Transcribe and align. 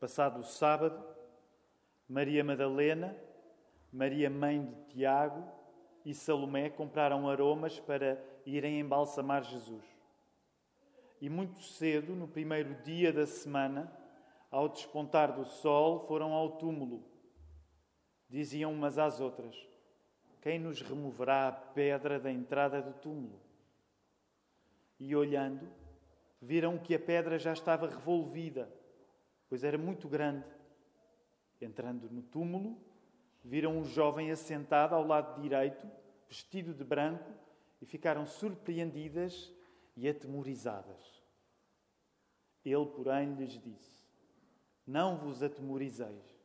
Passado 0.00 0.38
o 0.38 0.44
sábado, 0.44 1.04
Maria 2.08 2.44
Madalena, 2.44 3.16
Maria 3.92 4.30
mãe 4.30 4.64
de 4.64 4.84
Tiago 4.92 5.42
e 6.04 6.14
Salomé 6.14 6.70
compraram 6.70 7.28
aromas 7.28 7.80
para 7.80 8.16
irem 8.46 8.78
embalsamar 8.78 9.42
Jesus. 9.42 9.84
E 11.20 11.28
muito 11.28 11.60
cedo, 11.60 12.14
no 12.14 12.28
primeiro 12.28 12.80
dia 12.82 13.12
da 13.12 13.26
semana, 13.26 13.92
ao 14.52 14.68
despontar 14.68 15.32
do 15.32 15.44
sol, 15.44 16.06
foram 16.06 16.32
ao 16.32 16.52
túmulo. 16.58 17.04
Diziam 18.30 18.72
umas 18.72 18.98
às 18.98 19.18
outras: 19.18 19.56
Quem 20.40 20.60
nos 20.60 20.80
removerá 20.80 21.48
a 21.48 21.52
pedra 21.52 22.20
da 22.20 22.30
entrada 22.30 22.80
do 22.80 22.92
túmulo? 23.00 23.40
E 24.96 25.16
olhando, 25.16 25.68
viram 26.40 26.78
que 26.78 26.94
a 26.94 27.00
pedra 27.00 27.36
já 27.36 27.52
estava 27.52 27.88
revolvida, 27.88 28.77
pois 29.48 29.64
era 29.64 29.78
muito 29.78 30.08
grande. 30.08 30.46
Entrando 31.60 32.08
no 32.10 32.22
túmulo, 32.22 32.78
viram 33.42 33.78
um 33.78 33.84
jovem 33.84 34.30
assentado 34.30 34.94
ao 34.94 35.06
lado 35.06 35.40
direito, 35.40 35.86
vestido 36.28 36.74
de 36.74 36.84
branco, 36.84 37.32
e 37.80 37.86
ficaram 37.86 38.26
surpreendidas 38.26 39.52
e 39.96 40.08
atemorizadas. 40.08 41.22
Ele, 42.64 42.86
porém, 42.86 43.34
lhes 43.34 43.58
disse: 43.60 44.06
Não 44.86 45.16
vos 45.16 45.42
atemorizeis. 45.42 46.38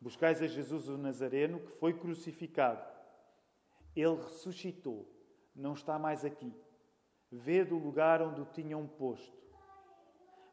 Buscais 0.00 0.42
a 0.42 0.46
Jesus 0.46 0.88
o 0.88 0.98
Nazareno, 0.98 1.60
que 1.60 1.72
foi 1.78 1.94
crucificado. 1.94 2.86
Ele 3.94 4.16
ressuscitou, 4.16 5.10
não 5.54 5.72
está 5.72 5.98
mais 5.98 6.24
aqui. 6.24 6.52
Vede 7.32 7.72
o 7.72 7.78
lugar 7.78 8.20
onde 8.20 8.40
o 8.40 8.44
tinham 8.44 8.86
posto. 8.86 9.45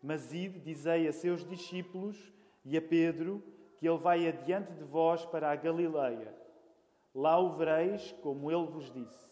Mas 0.04 0.34
ide, 0.34 0.60
dizei 0.60 1.08
a 1.08 1.14
seus 1.14 1.48
discípulos 1.48 2.34
e 2.66 2.78
a 2.78 2.82
Pedro 2.82 3.42
que 3.78 3.88
ele 3.88 3.98
vai 3.98 4.28
adiante 4.28 4.74
de 4.74 4.84
vós 4.84 5.26
para 5.26 5.50
a 5.50 5.56
Galileia. 5.56 6.36
Lá 7.16 7.40
o 7.40 7.54
vereis, 7.54 8.12
como 8.22 8.52
ele 8.52 8.68
vos 8.68 8.92
disse. 8.92 9.32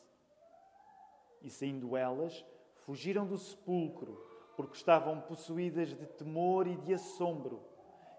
E 1.42 1.50
saindo 1.50 1.98
elas, 1.98 2.46
fugiram 2.86 3.26
do 3.26 3.38
sepulcro, 3.38 4.18
porque 4.56 4.78
estavam 4.78 5.20
possuídas 5.20 5.90
de 5.90 6.06
temor 6.06 6.68
e 6.68 6.76
de 6.78 6.94
assombro, 6.94 7.62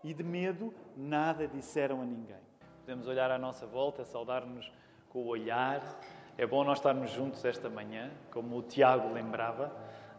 e 0.05 0.13
de 0.13 0.23
medo 0.23 0.75
nada 0.97 1.49
disseram 1.49 2.03
a 2.03 2.05
ninguém. 2.05 2.41
Podemos 2.81 3.07
olhar 3.07 3.31
à 3.31 3.39
nossa 3.39 3.67
volta, 3.67 4.05
saudar-nos 4.05 4.71
com 5.09 5.21
o 5.21 5.29
olhar. 5.29 6.01
É 6.37 6.47
bom 6.47 6.65
nós 6.65 6.79
estarmos 6.79 7.11
juntos 7.11 7.45
esta 7.45 7.71
manhã, 7.71 8.11
como 8.31 8.57
o 8.57 8.63
Tiago 8.63 9.13
lembrava. 9.13 9.73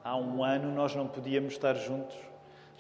Há 0.04 0.16
um 0.16 0.44
ano 0.44 0.72
nós 0.74 0.96
não 0.96 1.08
podíamos 1.08 1.54
estar 1.54 1.74
juntos 1.76 2.16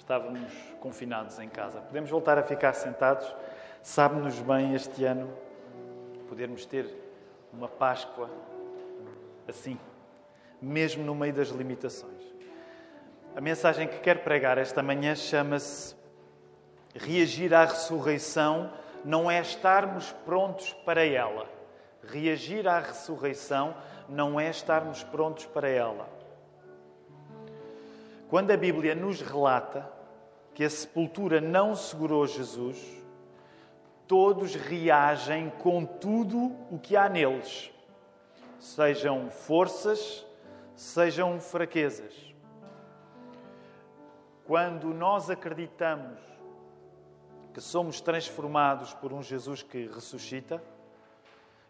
estávamos 0.03 0.51
confinados 0.81 1.39
em 1.39 1.47
casa. 1.47 1.79
Podemos 1.79 2.09
voltar 2.09 2.37
a 2.37 2.43
ficar 2.43 2.73
sentados. 2.73 3.33
Sabe-nos 3.81 4.39
bem 4.39 4.75
este 4.75 5.05
ano 5.05 5.33
podermos 6.27 6.65
ter 6.65 6.87
uma 7.53 7.67
Páscoa 7.67 8.29
assim, 9.47 9.79
mesmo 10.61 11.03
no 11.03 11.15
meio 11.15 11.33
das 11.33 11.49
limitações. 11.49 12.21
A 13.35 13.41
mensagem 13.41 13.87
que 13.87 13.99
quero 13.99 14.19
pregar 14.19 14.57
esta 14.57 14.83
manhã 14.83 15.15
chama-se 15.15 15.95
Reagir 16.95 17.53
à 17.53 17.65
ressurreição 17.65 18.71
não 19.03 19.29
é 19.29 19.41
estarmos 19.41 20.11
prontos 20.25 20.73
para 20.85 21.05
ela. 21.05 21.47
Reagir 22.03 22.67
à 22.67 22.79
ressurreição 22.79 23.75
não 24.07 24.39
é 24.39 24.49
estarmos 24.49 25.03
prontos 25.03 25.45
para 25.45 25.67
ela. 25.67 26.07
Quando 28.33 28.49
a 28.49 28.57
Bíblia 28.57 28.95
nos 28.95 29.21
relata 29.21 29.87
que 30.55 30.63
a 30.63 30.69
sepultura 30.71 31.39
não 31.39 31.75
segurou 31.75 32.25
Jesus, 32.25 32.83
todos 34.07 34.55
reagem 34.55 35.51
com 35.59 35.85
tudo 35.85 36.51
o 36.71 36.79
que 36.79 36.97
há 36.97 37.07
neles, 37.07 37.71
sejam 38.59 39.29
forças, 39.29 40.25
sejam 40.75 41.39
fraquezas. 41.39 42.33
Quando 44.47 44.87
nós 44.95 45.29
acreditamos 45.29 46.17
que 47.53 47.61
somos 47.61 48.01
transformados 48.01 48.95
por 48.95 49.13
um 49.13 49.21
Jesus 49.21 49.61
que 49.61 49.85
ressuscita, 49.85 50.59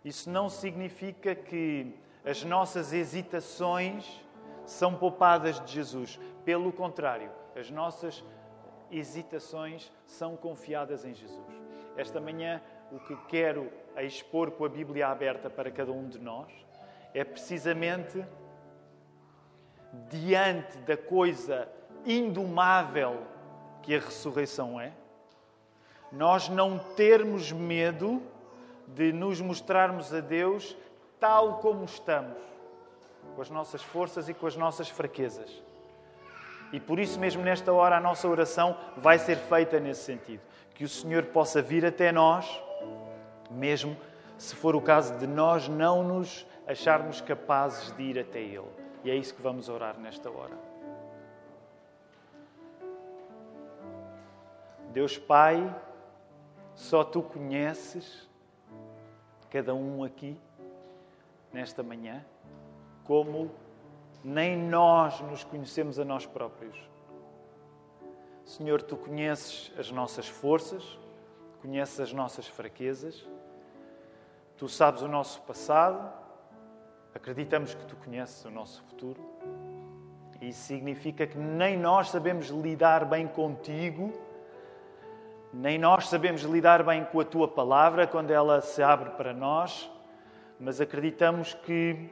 isso 0.05 0.29
não 0.29 0.47
significa 0.47 1.35
que 1.35 1.93
as 2.23 2.41
nossas 2.45 2.93
hesitações 2.93 4.22
são 4.65 4.95
poupadas 4.95 5.59
de 5.59 5.73
Jesus. 5.73 6.19
Pelo 6.45 6.71
contrário, 6.71 7.29
as 7.55 7.69
nossas 7.69 8.23
hesitações 8.91 9.91
são 10.05 10.35
confiadas 10.35 11.05
em 11.05 11.13
Jesus. 11.13 11.45
Esta 11.95 12.19
manhã, 12.19 12.61
o 12.91 12.99
que 12.99 13.15
quero 13.27 13.71
expor 13.97 14.51
com 14.51 14.65
a 14.65 14.69
Bíblia 14.69 15.07
aberta 15.07 15.49
para 15.49 15.71
cada 15.71 15.91
um 15.91 16.07
de 16.07 16.19
nós 16.19 16.51
é 17.13 17.23
precisamente 17.23 18.25
diante 20.09 20.77
da 20.79 20.97
coisa 20.97 21.69
indomável 22.05 23.21
que 23.83 23.95
a 23.95 23.99
ressurreição 23.99 24.79
é, 24.79 24.91
nós 26.11 26.49
não 26.49 26.79
termos 26.79 27.51
medo 27.51 28.21
de 28.87 29.11
nos 29.11 29.39
mostrarmos 29.39 30.13
a 30.13 30.19
Deus 30.19 30.75
tal 31.19 31.59
como 31.59 31.85
estamos 31.85 32.52
com 33.35 33.41
as 33.41 33.49
nossas 33.49 33.81
forças 33.81 34.29
e 34.29 34.33
com 34.33 34.47
as 34.47 34.55
nossas 34.55 34.89
fraquezas. 34.89 35.61
E 36.71 36.79
por 36.79 36.99
isso 36.99 37.19
mesmo, 37.19 37.43
nesta 37.43 37.71
hora, 37.71 37.97
a 37.97 37.99
nossa 37.99 38.27
oração 38.27 38.75
vai 38.97 39.19
ser 39.19 39.37
feita 39.37 39.79
nesse 39.79 40.03
sentido. 40.03 40.41
Que 40.73 40.83
o 40.83 40.89
Senhor 40.89 41.23
possa 41.25 41.61
vir 41.61 41.85
até 41.85 42.11
nós, 42.11 42.49
mesmo 43.51 43.95
se 44.37 44.55
for 44.55 44.75
o 44.75 44.81
caso 44.81 45.17
de 45.19 45.27
nós 45.27 45.67
não 45.67 46.03
nos 46.03 46.47
acharmos 46.67 47.21
capazes 47.21 47.91
de 47.95 48.03
ir 48.03 48.19
até 48.19 48.39
Ele. 48.39 48.67
E 49.03 49.11
é 49.11 49.15
isso 49.15 49.35
que 49.35 49.41
vamos 49.41 49.69
orar 49.69 49.99
nesta 49.99 50.31
hora. 50.31 50.57
Deus 54.91 55.17
Pai, 55.17 55.75
só 56.73 57.03
Tu 57.03 57.21
conheces 57.21 58.27
cada 59.51 59.75
um 59.75 60.03
aqui, 60.03 60.35
nesta 61.51 61.83
manhã 61.83 62.25
como 63.05 63.51
nem 64.23 64.57
nós 64.57 65.19
nos 65.21 65.43
conhecemos 65.43 65.99
a 65.99 66.05
nós 66.05 66.25
próprios. 66.25 66.77
Senhor, 68.45 68.81
tu 68.81 68.95
conheces 68.97 69.71
as 69.77 69.91
nossas 69.91 70.27
forças, 70.27 70.97
conheces 71.61 71.99
as 71.99 72.13
nossas 72.13 72.47
fraquezas, 72.47 73.25
tu 74.57 74.67
sabes 74.67 75.01
o 75.01 75.07
nosso 75.07 75.41
passado, 75.41 76.11
acreditamos 77.13 77.73
que 77.73 77.85
tu 77.85 77.95
conheces 77.97 78.43
o 78.45 78.51
nosso 78.51 78.83
futuro. 78.83 79.21
E 80.41 80.49
isso 80.49 80.63
significa 80.63 81.25
que 81.25 81.37
nem 81.37 81.77
nós 81.77 82.09
sabemos 82.09 82.47
lidar 82.47 83.05
bem 83.05 83.27
contigo, 83.27 84.11
nem 85.53 85.77
nós 85.77 86.09
sabemos 86.09 86.41
lidar 86.41 86.83
bem 86.83 87.05
com 87.05 87.19
a 87.19 87.25
tua 87.25 87.47
palavra 87.47 88.07
quando 88.07 88.31
ela 88.31 88.59
se 88.59 88.81
abre 88.83 89.11
para 89.11 89.33
nós, 89.33 89.89
mas 90.59 90.81
acreditamos 90.81 91.53
que 91.53 92.09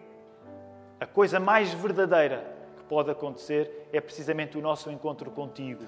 a 1.01 1.07
coisa 1.07 1.39
mais 1.39 1.73
verdadeira 1.73 2.45
que 2.77 2.83
pode 2.83 3.09
acontecer 3.09 3.89
é 3.91 3.99
precisamente 3.99 4.55
o 4.55 4.61
nosso 4.61 4.91
encontro 4.91 5.31
contigo. 5.31 5.83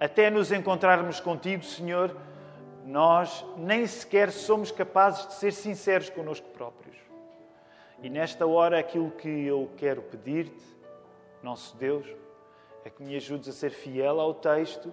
Até 0.00 0.30
nos 0.30 0.50
encontrarmos 0.50 1.20
contigo, 1.20 1.62
Senhor, 1.62 2.16
nós 2.86 3.44
nem 3.58 3.86
sequer 3.86 4.32
somos 4.32 4.70
capazes 4.70 5.26
de 5.26 5.34
ser 5.34 5.52
sinceros 5.52 6.08
connosco 6.08 6.48
próprios. 6.48 6.96
E 8.02 8.08
nesta 8.08 8.46
hora, 8.46 8.78
aquilo 8.78 9.10
que 9.10 9.28
eu 9.28 9.70
quero 9.76 10.00
pedir-te, 10.00 10.64
nosso 11.42 11.76
Deus, 11.76 12.06
é 12.82 12.88
que 12.88 13.02
me 13.02 13.14
ajudes 13.14 13.46
a 13.46 13.52
ser 13.52 13.72
fiel 13.72 14.18
ao 14.18 14.32
texto, 14.32 14.90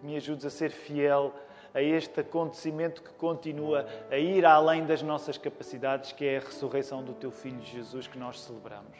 que 0.00 0.06
me 0.06 0.16
ajudes 0.16 0.44
a 0.44 0.50
ser 0.50 0.72
fiel 0.72 1.32
a 1.48 1.49
este 1.78 2.20
acontecimento 2.20 3.02
que 3.02 3.10
continua 3.10 3.86
a 4.10 4.16
ir 4.16 4.44
além 4.44 4.84
das 4.84 5.02
nossas 5.02 5.38
capacidades, 5.38 6.10
que 6.10 6.24
é 6.26 6.38
a 6.38 6.40
ressurreição 6.40 7.02
do 7.02 7.12
teu 7.12 7.30
Filho 7.30 7.62
Jesus 7.62 8.08
que 8.08 8.18
nós 8.18 8.40
celebramos. 8.40 8.98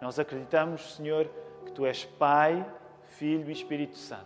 Nós 0.00 0.18
acreditamos, 0.18 0.94
Senhor, 0.94 1.28
que 1.66 1.72
tu 1.72 1.84
és 1.84 2.04
Pai, 2.04 2.64
Filho 3.02 3.50
e 3.50 3.52
Espírito 3.52 3.96
Santo. 3.96 4.24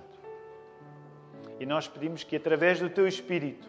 E 1.58 1.66
nós 1.66 1.88
pedimos 1.88 2.22
que 2.22 2.36
através 2.36 2.78
do 2.78 2.88
teu 2.88 3.06
Espírito 3.06 3.68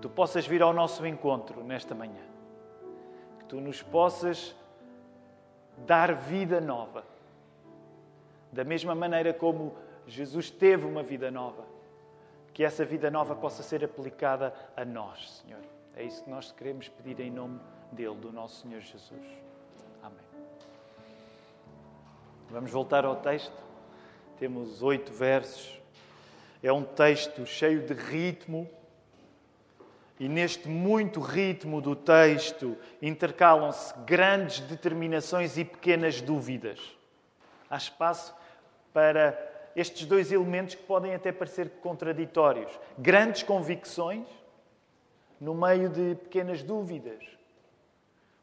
tu 0.00 0.08
possas 0.08 0.46
vir 0.46 0.62
ao 0.62 0.72
nosso 0.72 1.04
encontro 1.04 1.64
nesta 1.64 1.94
manhã. 1.94 2.22
Que 3.40 3.44
tu 3.46 3.60
nos 3.60 3.82
possas 3.82 4.54
dar 5.78 6.14
vida 6.14 6.60
nova. 6.60 7.04
Da 8.52 8.62
mesma 8.62 8.94
maneira 8.94 9.32
como 9.32 9.74
Jesus 10.06 10.50
teve 10.50 10.86
uma 10.86 11.02
vida 11.02 11.30
nova 11.30 11.71
que 12.52 12.64
essa 12.64 12.84
vida 12.84 13.10
nova 13.10 13.34
possa 13.34 13.62
ser 13.62 13.84
aplicada 13.84 14.54
a 14.76 14.84
nós, 14.84 15.42
Senhor. 15.42 15.60
É 15.96 16.02
isso 16.02 16.22
que 16.24 16.30
nós 16.30 16.52
queremos 16.52 16.88
pedir 16.88 17.20
em 17.20 17.30
nome 17.30 17.60
dele, 17.90 18.14
do 18.14 18.32
nosso 18.32 18.62
Senhor 18.62 18.80
Jesus. 18.80 19.24
Amém. 20.02 20.24
Vamos 22.50 22.70
voltar 22.70 23.04
ao 23.04 23.16
texto. 23.16 23.52
temos 24.38 24.82
oito 24.82 25.12
versos. 25.12 25.80
É 26.62 26.72
um 26.72 26.82
texto 26.82 27.46
cheio 27.46 27.86
de 27.86 27.94
ritmo. 27.94 28.68
E 30.18 30.28
neste 30.28 30.68
muito 30.68 31.20
ritmo 31.20 31.80
do 31.80 31.96
texto 31.96 32.76
intercalam-se 33.00 33.92
grandes 34.00 34.60
determinações 34.60 35.58
e 35.58 35.64
pequenas 35.64 36.20
dúvidas. 36.20 36.78
Há 37.68 37.76
espaço 37.76 38.34
para 38.92 39.51
estes 39.74 40.06
dois 40.06 40.30
elementos 40.30 40.74
que 40.74 40.82
podem 40.82 41.14
até 41.14 41.32
parecer 41.32 41.70
contraditórios. 41.80 42.78
Grandes 42.98 43.42
convicções 43.42 44.26
no 45.40 45.54
meio 45.54 45.88
de 45.88 46.14
pequenas 46.16 46.62
dúvidas. 46.62 47.24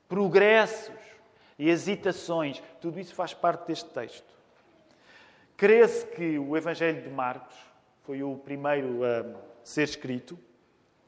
Progressos 0.08 1.00
e 1.58 1.70
hesitações. 1.70 2.62
Tudo 2.82 3.00
isso 3.00 3.14
faz 3.14 3.34
parte 3.34 3.68
deste 3.68 3.90
texto. 3.90 4.34
Crê-se 5.56 6.06
que 6.08 6.40
o 6.40 6.56
Evangelho 6.56 7.02
de 7.02 7.10
Marcos 7.10 7.56
foi 8.04 8.24
o 8.24 8.38
primeiro 8.38 9.02
a 9.04 9.26
ser 9.64 9.84
escrito. 9.84 10.40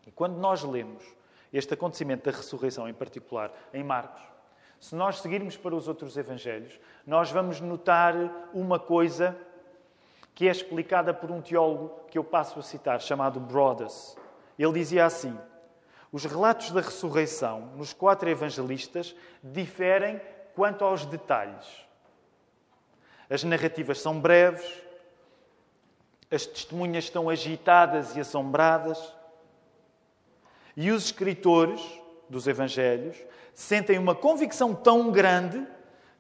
E 0.06 0.12
quando 0.12 0.38
nós 0.38 0.62
lemos 0.64 1.04
este 1.54 1.74
acontecimento 1.74 2.30
da 2.30 2.36
ressurreição, 2.36 2.88
em 2.88 2.94
particular 2.94 3.52
em 3.74 3.84
Marcos, 3.84 4.22
se 4.80 4.96
nós 4.96 5.20
seguirmos 5.20 5.56
para 5.56 5.76
os 5.76 5.88
outros 5.88 6.18
Evangelhos, 6.18 6.80
nós 7.06 7.32
vamos 7.32 7.62
notar 7.62 8.16
uma 8.54 8.80
coisa 8.80 9.38
que 10.34 10.48
é 10.48 10.52
explicada 10.52 11.14
por 11.14 11.30
um 11.32 11.42
teólogo 11.42 12.02
que 12.10 12.18
eu 12.18 12.24
passo 12.24 12.60
a 12.60 12.64
citar, 12.64 13.02
chamado 13.02 13.40
Brodas. 13.40 14.18
Ele 14.58 14.74
dizia 14.74 15.06
assim: 15.06 15.38
Os 16.12 16.26
relatos 16.26 16.72
da 16.72 16.82
ressurreição 16.82 17.72
nos 17.76 17.94
quatro 17.94 18.30
evangelistas 18.30 19.16
diferem 19.44 20.22
quanto 20.56 20.84
aos 20.84 21.06
detalhes. 21.06 21.66
As 23.30 23.44
narrativas 23.44 24.02
são 24.02 24.20
breves, 24.20 24.70
as 26.30 26.46
testemunhas 26.46 27.06
estão 27.06 27.30
agitadas 27.30 28.16
e 28.16 28.20
assombradas, 28.20 29.14
e 30.76 30.92
os 30.92 31.06
escritores 31.06 31.82
dos 32.30 32.48
Evangelhos 32.48 33.18
sentem 33.54 33.98
uma 34.00 34.16
convicção 34.16 34.74
tão 34.74 35.12
grande 35.12 35.66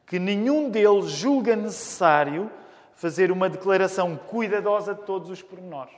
que 0.06 0.19
nenhum 0.19 0.69
deles 0.69 1.06
julga 1.12 1.56
necessário 1.56 2.52
fazer 2.96 3.32
uma 3.32 3.50
declaração 3.50 4.16
cuidadosa 4.16 4.94
de 4.94 5.04
todos 5.04 5.30
os 5.30 5.42
pormenores. 5.42 5.94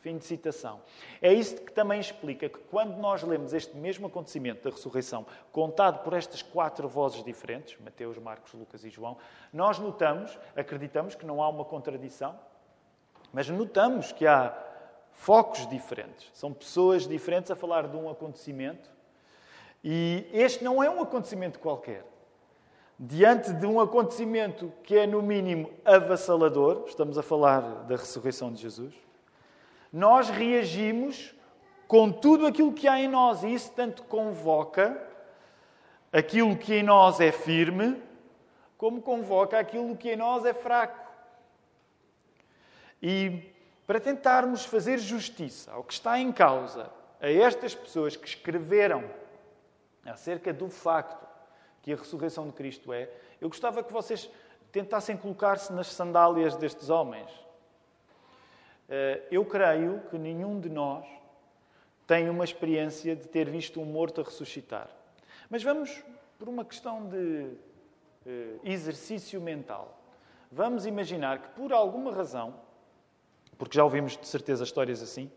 Fim 0.00 0.18
de 0.18 0.24
citação. 0.24 0.80
É 1.20 1.32
isso 1.32 1.56
que 1.56 1.72
também 1.72 1.98
explica 1.98 2.48
que 2.48 2.58
quando 2.70 2.96
nós 2.96 3.22
lemos 3.22 3.52
este 3.52 3.76
mesmo 3.76 4.06
acontecimento 4.06 4.62
da 4.62 4.70
ressurreição, 4.70 5.26
contado 5.50 6.04
por 6.04 6.12
estas 6.12 6.42
quatro 6.42 6.88
vozes 6.88 7.24
diferentes, 7.24 7.76
Mateus, 7.80 8.16
Marcos, 8.18 8.52
Lucas 8.54 8.84
e 8.84 8.90
João, 8.90 9.16
nós 9.52 9.78
notamos, 9.78 10.38
acreditamos 10.54 11.16
que 11.16 11.26
não 11.26 11.42
há 11.42 11.48
uma 11.48 11.64
contradição, 11.64 12.38
mas 13.32 13.48
notamos 13.48 14.12
que 14.12 14.26
há 14.26 14.56
focos 15.16 15.66
diferentes. 15.68 16.30
São 16.32 16.52
pessoas 16.52 17.06
diferentes 17.06 17.50
a 17.50 17.56
falar 17.56 17.88
de 17.88 17.96
um 17.96 18.08
acontecimento. 18.08 18.88
E 19.82 20.28
este 20.32 20.62
não 20.62 20.82
é 20.82 20.88
um 20.88 21.00
acontecimento 21.00 21.58
qualquer. 21.58 22.04
Diante 22.98 23.52
de 23.52 23.66
um 23.66 23.78
acontecimento 23.78 24.72
que 24.82 24.96
é, 24.96 25.06
no 25.06 25.20
mínimo, 25.20 25.70
avassalador, 25.84 26.84
estamos 26.86 27.18
a 27.18 27.22
falar 27.22 27.60
da 27.84 27.96
ressurreição 27.96 28.50
de 28.50 28.62
Jesus, 28.62 28.94
nós 29.92 30.30
reagimos 30.30 31.34
com 31.86 32.10
tudo 32.10 32.46
aquilo 32.46 32.72
que 32.72 32.88
há 32.88 32.98
em 32.98 33.08
nós. 33.08 33.42
E 33.42 33.52
isso 33.52 33.70
tanto 33.72 34.02
convoca 34.04 35.00
aquilo 36.10 36.56
que 36.56 36.74
em 36.74 36.82
nós 36.82 37.20
é 37.20 37.30
firme, 37.30 38.02
como 38.78 39.02
convoca 39.02 39.58
aquilo 39.58 39.94
que 39.96 40.12
em 40.12 40.16
nós 40.16 40.44
é 40.46 40.54
fraco. 40.54 41.06
E 43.02 43.52
para 43.86 44.00
tentarmos 44.00 44.64
fazer 44.64 44.98
justiça 44.98 45.70
ao 45.70 45.84
que 45.84 45.92
está 45.92 46.18
em 46.18 46.32
causa, 46.32 46.90
a 47.20 47.30
estas 47.30 47.74
pessoas 47.74 48.16
que 48.16 48.26
escreveram 48.26 49.04
acerca 50.04 50.52
do 50.52 50.68
facto 50.68 51.25
que 51.86 51.92
a 51.92 51.96
ressurreição 51.96 52.48
de 52.48 52.52
Cristo 52.52 52.92
é, 52.92 53.08
eu 53.40 53.48
gostava 53.48 53.80
que 53.80 53.92
vocês 53.92 54.28
tentassem 54.72 55.16
colocar-se 55.16 55.72
nas 55.72 55.86
sandálias 55.86 56.56
destes 56.56 56.90
homens 56.90 57.30
eh, 58.88 59.22
eu 59.30 59.44
creio 59.44 60.00
que 60.10 60.18
nenhum 60.18 60.58
de 60.58 60.68
nós 60.68 61.06
tem 62.08 62.28
uma 62.28 62.42
experiência 62.42 63.14
de 63.14 63.28
ter 63.28 63.48
visto 63.48 63.80
um 63.80 63.84
morto 63.84 64.20
a 64.20 64.24
ressuscitar. 64.24 64.90
Mas 65.48 65.62
vamos 65.62 66.02
por 66.36 66.48
uma 66.48 66.64
questão 66.64 67.08
de 67.08 67.52
eh, 68.26 68.56
exercício 68.64 69.40
mental. 69.40 69.96
Vamos 70.50 70.86
imaginar 70.86 71.40
que, 71.40 71.48
por 71.50 71.72
alguma 71.72 72.12
razão, 72.12 72.54
porque 73.56 73.76
já 73.76 73.84
ouvimos 73.84 74.16
de 74.16 74.26
certeza 74.26 74.64
histórias 74.64 75.00
assim, 75.00 75.30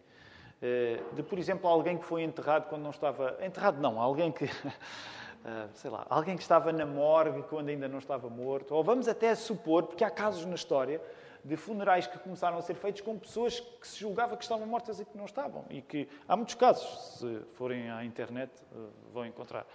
eh, 0.63 1.00
de, 1.13 1.22
por 1.22 1.38
exemplo, 1.38 1.69
alguém 1.69 1.95
que 1.95 2.06
foi 2.06 2.24
enterrado 2.24 2.68
quando 2.69 2.81
não 2.81 2.90
estava. 2.90 3.38
Enterrado 3.40 3.80
não, 3.80 4.02
alguém 4.02 4.31
que. 4.31 4.45
sei 5.74 5.90
lá, 5.90 6.06
alguém 6.10 6.36
que 6.36 6.42
estava 6.42 6.72
na 6.72 6.86
morgue 6.86 7.44
quando 7.44 7.70
ainda 7.70 7.88
não 7.88 8.00
estava 8.00 8.30
morto. 8.30 8.76
Ou 8.76 8.84
vamos 8.84 9.08
até 9.08 9.34
supor, 9.36 9.84
porque 9.84 10.04
há 10.04 10.10
casos 10.10 10.46
na 10.46 10.56
história 10.56 11.02
de 11.44 11.56
funerais 11.56 12.06
que 12.08 12.18
começaram 12.20 12.58
a 12.58 12.62
ser 12.62 12.76
feitos 12.76 13.02
com 13.02 13.18
pessoas 13.18 13.60
que 13.60 13.88
se 13.88 14.00
julgava 14.00 14.36
que 14.36 14.44
estavam 14.44 14.66
mortas 14.68 15.00
e 15.00 15.06
que 15.06 15.18
não 15.18 15.26
estavam. 15.26 15.66
E 15.70 15.82
que 15.82 16.08
há 16.28 16.36
muitos 16.36 16.56
casos, 16.56 17.18
se 17.18 17.42
forem 17.54 17.90
à 17.90 18.04
internet, 18.04 18.52
eh, 18.72 18.76
vão 19.14 19.26
encontrar 19.26 19.66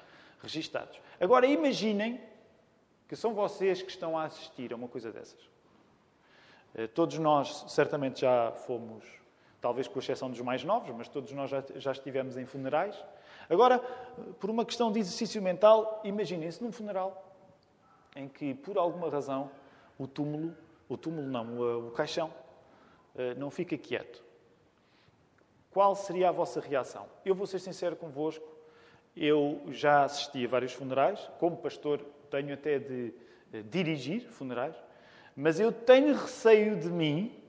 registados. 0.43 1.01
Agora 1.19 1.47
imaginem 1.47 2.21
que 3.09 3.17
são 3.17 3.35
vocês 3.35 3.83
que 3.83 3.91
estão 3.91 4.19
a 4.19 4.25
assistir 4.25 4.73
a 4.73 4.77
uma 4.77 4.89
coisa 4.89 5.11
dessas. 5.11 5.41
Eh, 6.75 6.87
todos 6.87 7.19
nós 7.19 7.65
certamente 7.69 8.21
já 8.21 8.53
fomos, 8.53 9.05
talvez 9.61 9.89
com 9.89 9.99
exceção 9.99 10.31
dos 10.31 10.41
mais 10.41 10.65
novos, 10.65 10.95
mas 10.95 11.09
todos 11.09 11.33
nós 11.33 11.51
já, 11.51 11.65
já 11.77 11.93
estivemos 11.93 12.37
em 12.37 12.45
funerais. 12.45 12.95
Agora, 13.49 13.79
por 14.41 14.51
uma 14.51 14.65
questão 14.65 14.91
de 14.91 15.01
exercício 15.01 15.41
mental, 15.43 16.01
imaginem-se 16.05 16.63
num 16.63 16.73
funeral 16.73 17.23
em 18.17 18.29
que, 18.29 18.55
por 18.55 18.79
alguma 18.79 19.11
razão, 19.11 19.51
o 19.99 20.07
túmulo 20.07 20.55
o 20.89 20.97
túmulo 20.97 21.27
não, 21.27 21.87
o 21.89 21.91
caixão, 21.91 22.33
eh, 23.17 23.35
não 23.35 23.51
fica 23.51 23.77
quieto. 23.77 24.23
Qual 25.71 25.95
seria 25.97 26.29
a 26.29 26.33
vossa 26.33 26.61
reação? 26.61 27.07
Eu 27.25 27.35
vou 27.35 27.47
ser 27.47 27.59
sincero 27.59 27.97
convosco, 27.97 28.47
eu 29.17 29.63
já 29.69 30.05
assisti 30.05 30.45
a 30.45 30.49
vários 30.49 30.73
funerais, 30.73 31.31
como 31.39 31.57
pastor 31.57 32.01
tenho 32.31 32.55
até 32.55 32.79
de 32.79 33.15
eh, 33.53 33.63
dirigir 33.63 34.29
funerais, 34.29 34.77
mas 35.35 35.59
eu 35.59 35.73
tenho 35.73 36.15
receio 36.15 36.79
de 36.79 36.89
mim, 36.89 37.43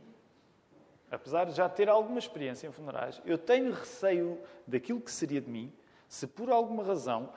apesar 1.11 1.45
de 1.45 1.51
já 1.51 1.69
ter 1.69 1.89
alguma 1.89 2.19
experiência 2.19 2.67
em 2.67 2.71
funerais, 2.71 3.21
eu 3.25 3.37
tenho 3.37 3.71
receio 3.71 4.39
daquilo 4.65 5.01
que 5.01 5.11
seria 5.11 5.41
de 5.41 5.49
mim 5.49 5.71
se 6.15 6.27
por 6.27 6.49
alguma 6.49 6.81
razão 6.81 7.29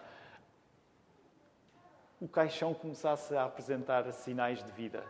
o 2.21 2.29
caixão 2.29 2.73
começasse 2.73 3.35
a 3.35 3.45
apresentar 3.45 4.11
sinais 4.13 4.63
de 4.63 4.71
vida. 4.71 5.05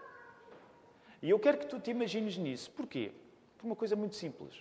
E 1.20 1.28
eu 1.28 1.38
quero 1.38 1.58
que 1.58 1.66
tu 1.66 1.78
te 1.78 1.90
imagines 1.90 2.38
nisso. 2.38 2.70
Porquê? 2.70 3.12
Por 3.58 3.66
uma 3.66 3.76
coisa 3.76 3.94
muito 3.94 4.16
simples. 4.16 4.54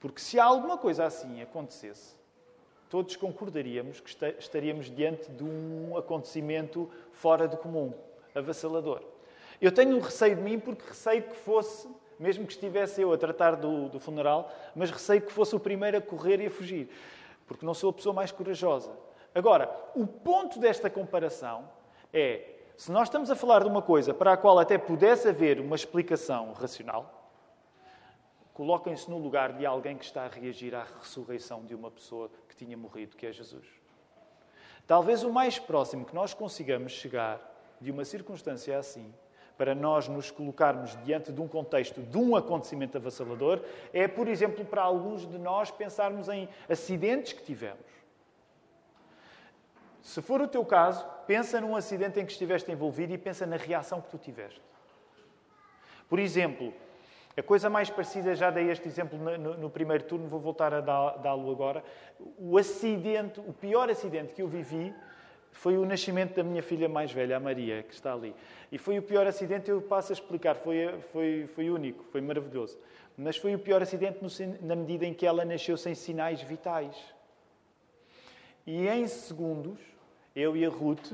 Porque 0.00 0.20
se 0.20 0.40
alguma 0.40 0.76
coisa 0.76 1.04
assim 1.04 1.40
acontecesse, 1.40 2.16
todos 2.90 3.14
concordaríamos 3.14 4.00
que 4.00 4.10
estaríamos 4.40 4.90
diante 4.90 5.30
de 5.30 5.44
um 5.44 5.96
acontecimento 5.96 6.90
fora 7.12 7.46
do 7.46 7.56
comum, 7.56 7.94
avassalador. 8.34 9.04
Eu 9.60 9.70
tenho 9.70 9.96
um 9.96 10.00
receio 10.00 10.34
de 10.34 10.42
mim 10.42 10.58
porque 10.58 10.84
receio 10.88 11.22
que 11.22 11.36
fosse, 11.36 11.88
mesmo 12.18 12.44
que 12.44 12.52
estivesse 12.52 13.00
eu 13.00 13.12
a 13.12 13.18
tratar 13.18 13.54
do, 13.54 13.88
do 13.88 14.00
funeral, 14.00 14.52
mas 14.74 14.90
receio 14.90 15.22
que 15.22 15.32
fosse 15.32 15.54
o 15.54 15.60
primeiro 15.60 15.96
a 15.96 16.00
correr 16.00 16.40
e 16.40 16.46
a 16.46 16.50
fugir, 16.50 16.90
porque 17.46 17.64
não 17.64 17.74
sou 17.74 17.90
a 17.90 17.92
pessoa 17.92 18.12
mais 18.12 18.32
corajosa. 18.32 18.92
Agora, 19.34 19.70
o 19.94 20.06
ponto 20.06 20.58
desta 20.58 20.90
comparação 20.90 21.68
é 22.12 22.56
se 22.76 22.92
nós 22.92 23.08
estamos 23.08 23.30
a 23.30 23.36
falar 23.36 23.62
de 23.62 23.68
uma 23.68 23.80
coisa 23.80 24.12
para 24.12 24.32
a 24.32 24.36
qual 24.36 24.58
até 24.58 24.76
pudesse 24.76 25.28
haver 25.28 25.60
uma 25.60 25.76
explicação 25.76 26.52
racional, 26.52 27.30
coloquem-se 28.52 29.08
no 29.10 29.18
lugar 29.18 29.54
de 29.54 29.64
alguém 29.64 29.96
que 29.96 30.04
está 30.04 30.24
a 30.24 30.28
reagir 30.28 30.74
à 30.74 30.84
ressurreição 30.84 31.64
de 31.64 31.74
uma 31.74 31.90
pessoa 31.90 32.30
que 32.48 32.54
tinha 32.54 32.76
morrido, 32.76 33.16
que 33.16 33.26
é 33.26 33.32
Jesus. 33.32 33.66
Talvez 34.86 35.22
o 35.22 35.32
mais 35.32 35.58
próximo 35.58 36.04
que 36.04 36.14
nós 36.14 36.34
consigamos 36.34 36.92
chegar 36.92 37.40
de 37.80 37.90
uma 37.90 38.04
circunstância 38.04 38.78
assim, 38.78 39.12
para 39.56 39.74
nós 39.74 40.08
nos 40.08 40.30
colocarmos 40.30 40.96
diante 41.04 41.32
de 41.32 41.40
um 41.40 41.48
contexto 41.48 42.02
de 42.02 42.18
um 42.18 42.36
acontecimento 42.36 42.96
avassalador, 42.96 43.60
é, 43.92 44.06
por 44.06 44.28
exemplo, 44.28 44.64
para 44.64 44.82
alguns 44.82 45.26
de 45.26 45.38
nós 45.38 45.70
pensarmos 45.70 46.28
em 46.28 46.48
acidentes 46.68 47.32
que 47.32 47.42
tivemos. 47.42 47.96
Se 50.02 50.22
for 50.22 50.40
o 50.40 50.46
teu 50.46 50.64
caso, 50.64 51.04
pensa 51.26 51.60
num 51.60 51.74
acidente 51.74 52.20
em 52.20 52.24
que 52.24 52.32
estiveste 52.32 52.70
envolvido 52.70 53.12
e 53.12 53.18
pensa 53.18 53.44
na 53.44 53.56
reação 53.56 54.00
que 54.00 54.08
tu 54.08 54.18
tiveste. 54.18 54.62
Por 56.08 56.18
exemplo, 56.18 56.72
a 57.36 57.42
coisa 57.42 57.68
mais 57.68 57.90
parecida, 57.90 58.34
já 58.34 58.50
dei 58.50 58.70
este 58.70 58.88
exemplo 58.88 59.18
no, 59.18 59.56
no 59.56 59.68
primeiro 59.68 60.04
turno, 60.04 60.28
vou 60.28 60.40
voltar 60.40 60.72
a 60.72 60.80
dá-lo 60.80 61.50
agora. 61.50 61.82
O 62.38 62.56
acidente, 62.56 63.40
o 63.40 63.52
pior 63.52 63.90
acidente 63.90 64.32
que 64.32 64.40
eu 64.40 64.48
vivi 64.48 64.94
Foi 65.56 65.78
o 65.78 65.86
nascimento 65.86 66.34
da 66.34 66.42
minha 66.42 66.62
filha 66.62 66.86
mais 66.86 67.10
velha, 67.10 67.38
a 67.38 67.40
Maria, 67.40 67.82
que 67.82 67.94
está 67.94 68.12
ali. 68.12 68.34
E 68.70 68.76
foi 68.76 68.98
o 68.98 69.02
pior 69.02 69.26
acidente, 69.26 69.70
eu 69.70 69.80
passo 69.80 70.12
a 70.12 70.14
explicar, 70.14 70.56
foi, 70.56 71.00
foi, 71.12 71.48
foi 71.54 71.70
único, 71.70 72.04
foi 72.04 72.20
maravilhoso. 72.20 72.78
Mas 73.16 73.38
foi 73.38 73.54
o 73.54 73.58
pior 73.58 73.80
acidente 73.80 74.18
no, 74.22 74.28
na 74.66 74.76
medida 74.76 75.06
em 75.06 75.14
que 75.14 75.24
ela 75.24 75.46
nasceu 75.46 75.76
sem 75.78 75.94
sinais 75.94 76.42
vitais. 76.42 76.94
E 78.66 78.86
em 78.86 79.06
segundos, 79.06 79.78
eu 80.34 80.54
e 80.56 80.64
a 80.64 80.68
Ruth 80.68 81.12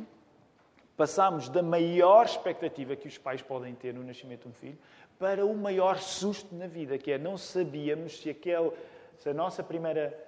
passámos 0.97 1.49
da 1.49 1.63
maior 1.63 2.27
expectativa 2.27 2.97
que 2.97 3.07
os 3.07 3.17
pais 3.17 3.41
podem 3.41 3.75
ter 3.77 3.95
no 3.95 4.03
nascimento 4.03 4.43
de 4.43 4.49
um 4.49 4.53
filho 4.53 4.79
para 5.21 5.47
o 5.47 5.57
maior 5.57 5.99
susto 5.99 6.53
na 6.53 6.67
vida, 6.67 6.99
que 6.99 7.13
é 7.13 7.17
não 7.19 7.39
sabíamos 7.39 8.21
se 8.21 8.29
aquele, 8.29 8.73
se 9.19 9.29
a 9.29 9.35
nossa 9.35 9.63
primeira, 9.63 10.19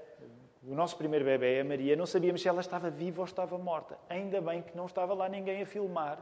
o 0.66 0.74
nosso 0.74 0.96
primeiro 0.96 1.24
bebê, 1.24 1.60
a 1.60 1.64
Maria, 1.64 1.94
não 1.94 2.06
sabíamos 2.06 2.40
se 2.40 2.48
ela 2.48 2.60
estava 2.60 2.88
viva 2.88 3.20
ou 3.20 3.26
estava 3.26 3.58
morta. 3.58 3.98
Ainda 4.08 4.40
bem 4.40 4.62
que 4.62 4.76
não 4.76 4.86
estava 4.86 5.12
lá 5.12 5.28
ninguém 5.28 5.62
a 5.62 5.66
filmar, 5.66 6.18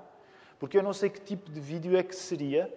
porque 0.59 0.77
eu 0.77 0.83
não 0.83 0.93
sei 0.93 1.11
que 1.11 1.21
tipo 1.21 1.51
de 1.51 1.61
vídeo 1.61 1.97
é 1.97 2.03
que 2.03 2.15
seria 2.15 2.73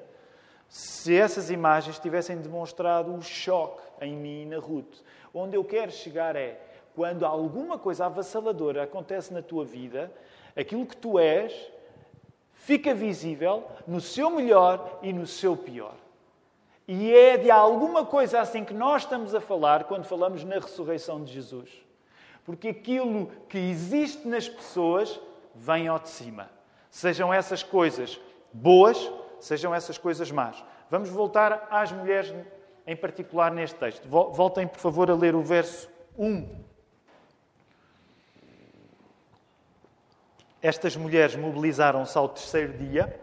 se 0.68 1.16
essas 1.18 1.50
imagens 1.50 2.00
tivessem 2.00 2.38
demonstrado 2.38 3.14
o 3.14 3.22
choque 3.22 3.82
em 4.02 4.16
mim 4.16 4.42
e 4.44 4.46
na 4.46 4.60
Ruth. 4.60 5.02
Onde 5.34 5.56
eu 5.56 5.64
quero 5.64 5.92
chegar 5.92 6.36
é, 6.36 6.60
quando 6.96 7.26
alguma 7.26 7.78
coisa 7.78 8.06
avassaladora 8.06 8.84
acontece 8.84 9.34
na 9.34 9.42
tua 9.42 9.66
vida, 9.66 10.12
aquilo 10.56 10.86
que 10.86 10.98
tu 10.98 11.20
és 11.20 11.72
fica 12.54 12.94
visível 12.94 13.64
no 13.88 14.00
seu 14.00 14.30
melhor 14.30 15.00
e 15.02 15.12
no 15.12 15.28
seu 15.28 15.56
pior. 15.58 15.96
E 16.88 17.14
é 17.14 17.38
de 17.38 17.50
alguma 17.50 18.06
coisa 18.06 18.40
assim 18.40 18.64
que 18.64 18.74
nós 18.74 19.04
estamos 19.04 19.34
a 19.34 19.42
falar 19.42 19.86
quando 19.86 20.06
falamos 20.06 20.44
na 20.44 20.56
ressurreição 20.56 21.24
de 21.24 21.34
Jesus. 21.34 21.70
Porque 22.44 22.68
aquilo 22.68 23.28
que 23.50 23.58
existe 23.58 24.28
nas 24.28 24.48
pessoas 24.48 25.20
vem 25.56 25.88
ao 25.88 25.98
de 25.98 26.10
cima. 26.10 26.50
Sejam 26.92 27.34
essas 27.34 27.64
coisas 27.64 28.20
boas, 28.54 29.12
sejam 29.40 29.74
essas 29.74 29.98
coisas 29.98 30.30
más. 30.30 30.64
Vamos 30.90 31.10
voltar 31.10 31.68
às 31.72 31.92
mulheres 31.92 32.34
em 32.86 32.96
particular 32.96 33.52
neste 33.52 33.78
texto. 33.78 34.08
Voltem, 34.08 34.68
por 34.68 34.80
favor, 34.80 35.10
a 35.10 35.16
ler 35.16 35.36
o 35.36 35.42
verso 35.42 35.90
1 36.18 36.66
Estas 40.66 40.96
mulheres 40.96 41.36
mobilizaram-se 41.36 42.18
ao 42.18 42.28
terceiro 42.28 42.74
dia, 42.74 43.20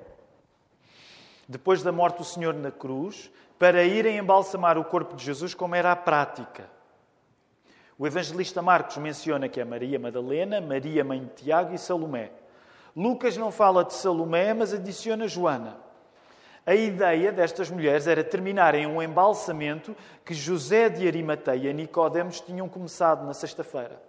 depois 1.48 1.82
da 1.82 1.90
morte 1.90 2.18
do 2.18 2.24
Senhor 2.24 2.54
na 2.54 2.70
cruz, 2.70 3.32
para 3.62 3.84
irem 3.84 4.16
embalsamar 4.16 4.76
o 4.76 4.84
corpo 4.84 5.14
de 5.14 5.24
Jesus, 5.24 5.54
como 5.54 5.76
era 5.76 5.92
a 5.92 5.94
prática. 5.94 6.68
O 7.96 8.04
evangelista 8.08 8.60
Marcos 8.60 8.96
menciona 8.96 9.48
que 9.48 9.60
é 9.60 9.64
Maria 9.64 10.00
Madalena, 10.00 10.60
Maria, 10.60 11.04
mãe 11.04 11.20
de 11.20 11.44
Tiago 11.44 11.72
e 11.72 11.78
Salomé. 11.78 12.32
Lucas 12.96 13.36
não 13.36 13.52
fala 13.52 13.84
de 13.84 13.94
Salomé, 13.94 14.52
mas 14.52 14.74
adiciona 14.74 15.28
Joana. 15.28 15.76
A 16.66 16.74
ideia 16.74 17.30
destas 17.30 17.70
mulheres 17.70 18.08
era 18.08 18.24
terminarem 18.24 18.84
um 18.84 19.00
embalsamento 19.00 19.94
que 20.24 20.34
José 20.34 20.88
de 20.88 21.06
Arimateia 21.06 21.70
e 21.70 21.72
Nicodemos 21.72 22.40
tinham 22.40 22.68
começado 22.68 23.24
na 23.24 23.32
sexta-feira. 23.32 24.02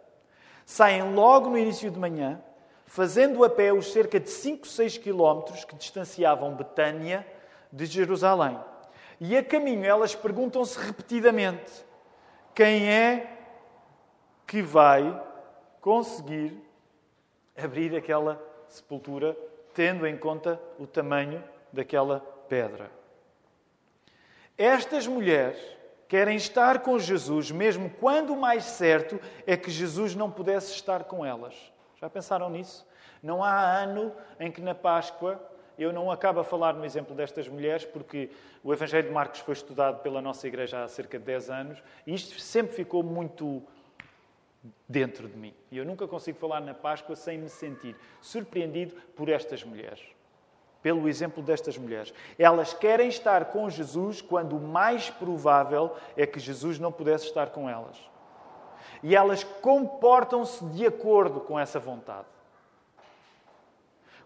Saem 0.66 1.14
logo 1.14 1.52
no 1.52 1.60
início 1.60 1.92
de 1.92 2.00
manhã, 2.00 2.42
fazendo 2.88 3.44
a 3.44 3.50
pé 3.52 3.72
os 3.72 3.94
cerca 3.94 4.20
de 4.20 4.32
5, 4.32 4.66
6 4.66 4.98
quilómetros 4.98 5.64
que 5.64 5.76
distanciavam 5.76 6.56
Betânia 6.56 7.24
de 7.72 7.86
Jerusalém. 7.86 8.58
E 9.26 9.38
a 9.38 9.42
caminho 9.42 9.86
elas 9.86 10.14
perguntam-se 10.14 10.78
repetidamente: 10.78 11.72
quem 12.54 12.92
é 12.92 13.38
que 14.46 14.62
vai 14.62 15.18
conseguir 15.80 16.62
abrir 17.58 17.96
aquela 17.96 18.38
sepultura, 18.68 19.34
tendo 19.74 20.06
em 20.06 20.18
conta 20.18 20.60
o 20.78 20.86
tamanho 20.86 21.42
daquela 21.72 22.20
pedra? 22.50 22.92
Estas 24.58 25.08
mulheres 25.08 25.58
querem 26.10 26.36
estar 26.36 26.80
com 26.80 27.00
Jesus, 27.00 27.50
mesmo 27.50 27.90
quando 27.90 28.34
o 28.34 28.38
mais 28.38 28.66
certo 28.66 29.18
é 29.48 29.56
que 29.56 29.72
Jesus 29.72 30.16
não 30.16 30.30
pudesse 30.30 30.74
estar 30.74 31.06
com 31.06 31.26
elas. 31.26 31.56
Já 31.96 32.10
pensaram 32.10 32.50
nisso? 32.50 32.86
Não 33.22 33.42
há 33.42 33.58
ano 33.58 34.14
em 34.38 34.52
que 34.52 34.62
na 34.62 34.76
Páscoa 34.76 35.42
eu 35.84 35.94
não 35.94 36.10
acabo 36.12 36.40
a 36.40 36.44
falar 36.44 36.74
no 36.74 36.86
exemplo 36.86 37.16
destas 37.16 37.48
mulheres, 37.48 37.86
porque 37.86 38.30
o 38.64 38.74
Evangelho 38.74 39.08
de 39.08 39.14
Marcos 39.14 39.40
foi 39.42 39.54
estudado 39.54 40.02
pela 40.02 40.22
nossa 40.22 40.48
igreja 40.48 40.84
há 40.84 40.88
cerca 40.88 41.20
de 41.20 41.26
10 41.26 41.50
anos 41.50 41.84
e 42.06 42.14
isto 42.14 42.40
sempre 42.40 42.76
ficou 42.76 43.04
muito 43.04 43.62
dentro 44.88 45.28
de 45.28 45.38
mim. 45.38 45.54
E 45.72 45.78
eu 45.78 45.86
nunca 45.86 46.08
consigo 46.08 46.38
falar 46.40 46.62
na 46.62 46.74
Páscoa 46.74 47.16
sem 47.16 47.38
me 47.38 47.50
sentir 47.50 47.96
surpreendido 48.22 48.96
por 49.16 49.30
estas 49.30 49.64
mulheres. 49.64 50.02
Pelo 50.82 51.08
exemplo 51.08 51.42
destas 51.42 51.78
mulheres. 51.78 52.14
Elas 52.38 52.74
querem 52.74 53.08
estar 53.08 53.46
com 53.46 53.70
Jesus 53.70 54.22
quando 54.22 54.58
o 54.58 54.62
mais 54.62 55.10
provável 55.10 55.96
é 56.18 56.26
que 56.26 56.40
Jesus 56.40 56.80
não 56.80 56.92
pudesse 56.92 57.26
estar 57.26 57.52
com 57.52 57.70
elas 57.70 57.98
e 59.04 59.16
elas 59.16 59.44
comportam-se 59.44 60.64
de 60.68 60.86
acordo 60.86 61.42
com 61.42 61.60
essa 61.60 61.80
vontade. 61.80 62.26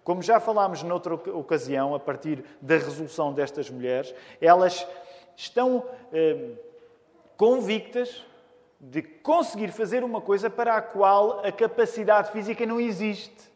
Como 0.07 0.21
já 0.21 0.39
falámos 0.39 0.83
noutra 0.83 1.15
ocasião, 1.15 1.93
a 1.93 1.99
partir 1.99 2.41
da 2.61 2.75
resolução 2.75 3.33
destas 3.33 3.69
mulheres, 3.69 4.15
elas 4.39 4.87
estão 5.35 5.83
eh, 6.13 6.51
convictas 7.35 8.25
de 8.79 9.01
conseguir 9.01 9.69
fazer 9.69 10.05
uma 10.05 10.21
coisa 10.21 10.49
para 10.49 10.77
a 10.77 10.81
qual 10.81 11.45
a 11.45 11.51
capacidade 11.51 12.31
física 12.31 12.65
não 12.65 12.79
existe. 12.79 13.51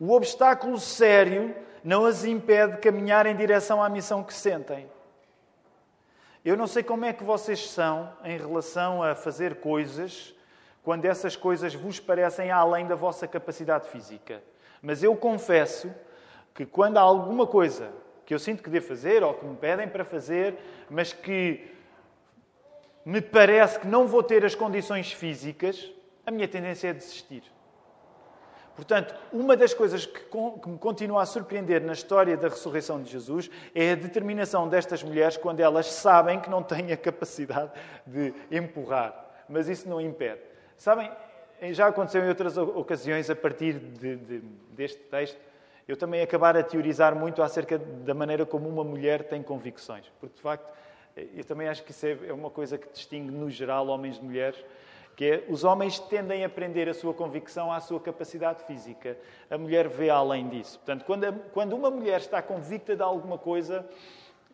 O 0.00 0.10
obstáculo 0.12 0.80
sério 0.80 1.54
não 1.84 2.04
as 2.04 2.24
impede 2.24 2.72
de 2.72 2.78
caminhar 2.78 3.24
em 3.24 3.36
direção 3.36 3.80
à 3.80 3.88
missão 3.88 4.24
que 4.24 4.34
sentem. 4.34 4.90
Eu 6.44 6.56
não 6.56 6.66
sei 6.66 6.82
como 6.82 7.04
é 7.04 7.12
que 7.12 7.22
vocês 7.22 7.70
são 7.70 8.12
em 8.24 8.36
relação 8.36 9.00
a 9.00 9.14
fazer 9.14 9.60
coisas 9.60 10.34
quando 10.82 11.04
essas 11.04 11.36
coisas 11.36 11.72
vos 11.72 12.00
parecem 12.00 12.50
além 12.50 12.84
da 12.84 12.96
vossa 12.96 13.28
capacidade 13.28 13.88
física. 13.90 14.42
Mas 14.82 15.02
eu 15.02 15.16
confesso 15.16 15.92
que 16.54 16.64
quando 16.64 16.98
há 16.98 17.02
alguma 17.02 17.46
coisa 17.46 17.90
que 18.24 18.34
eu 18.34 18.38
sinto 18.38 18.62
que 18.62 18.70
devo 18.70 18.86
fazer 18.86 19.22
ou 19.22 19.34
que 19.34 19.44
me 19.44 19.56
pedem 19.56 19.88
para 19.88 20.04
fazer, 20.04 20.56
mas 20.90 21.12
que 21.12 21.70
me 23.04 23.20
parece 23.20 23.78
que 23.78 23.86
não 23.86 24.08
vou 24.08 24.22
ter 24.22 24.44
as 24.44 24.54
condições 24.54 25.12
físicas, 25.12 25.92
a 26.26 26.30
minha 26.30 26.48
tendência 26.48 26.88
é 26.88 26.92
desistir. 26.92 27.44
Portanto, 28.74 29.14
uma 29.32 29.56
das 29.56 29.72
coisas 29.72 30.04
que, 30.04 30.20
me 30.68 30.76
continua 30.76 31.22
a 31.22 31.26
surpreender 31.26 31.80
na 31.82 31.94
história 31.94 32.36
da 32.36 32.48
ressurreição 32.48 33.02
de 33.02 33.10
Jesus 33.10 33.50
é 33.74 33.92
a 33.92 33.94
determinação 33.94 34.68
destas 34.68 35.02
mulheres 35.02 35.38
quando 35.38 35.60
elas 35.60 35.86
sabem 35.86 36.38
que 36.38 36.50
não 36.50 36.62
têm 36.62 36.92
a 36.92 36.96
capacidade 36.96 37.70
de 38.06 38.34
empurrar. 38.50 39.14
Mas 39.48 39.66
isso 39.68 39.88
não 39.88 39.98
impede. 39.98 40.42
Sabem, 40.76 41.10
já 41.72 41.86
aconteceu 41.88 42.24
em 42.24 42.28
outras 42.28 42.56
ocasiões, 42.56 43.30
a 43.30 43.36
partir 43.36 43.74
de, 43.74 44.16
de, 44.16 44.38
deste 44.70 44.98
texto, 44.98 45.38
eu 45.88 45.96
também 45.96 46.20
acabar 46.22 46.56
a 46.56 46.62
teorizar 46.62 47.14
muito 47.14 47.42
acerca 47.42 47.78
da 47.78 48.14
maneira 48.14 48.44
como 48.44 48.68
uma 48.68 48.84
mulher 48.84 49.24
tem 49.24 49.42
convicções. 49.42 50.10
Porque, 50.20 50.34
de 50.36 50.42
facto, 50.42 50.72
eu 51.16 51.44
também 51.44 51.68
acho 51.68 51.82
que 51.84 51.92
isso 51.92 52.06
é, 52.06 52.18
é 52.28 52.32
uma 52.32 52.50
coisa 52.50 52.76
que 52.76 52.88
distingue, 52.88 53.30
no 53.30 53.48
geral, 53.50 53.86
homens 53.88 54.18
de 54.18 54.24
mulheres 54.24 54.62
que 55.16 55.24
é, 55.24 55.44
os 55.48 55.64
homens 55.64 55.98
tendem 55.98 56.44
a 56.44 56.48
prender 56.48 56.88
a 56.90 56.94
sua 56.94 57.14
convicção 57.14 57.72
à 57.72 57.80
sua 57.80 57.98
capacidade 57.98 58.62
física. 58.64 59.16
A 59.50 59.56
mulher 59.56 59.88
vê 59.88 60.10
além 60.10 60.46
disso. 60.46 60.78
Portanto, 60.78 61.04
quando, 61.06 61.24
a, 61.24 61.32
quando 61.32 61.74
uma 61.74 61.90
mulher 61.90 62.20
está 62.20 62.42
convicta 62.42 62.94
de 62.94 63.02
alguma 63.02 63.38
coisa, 63.38 63.88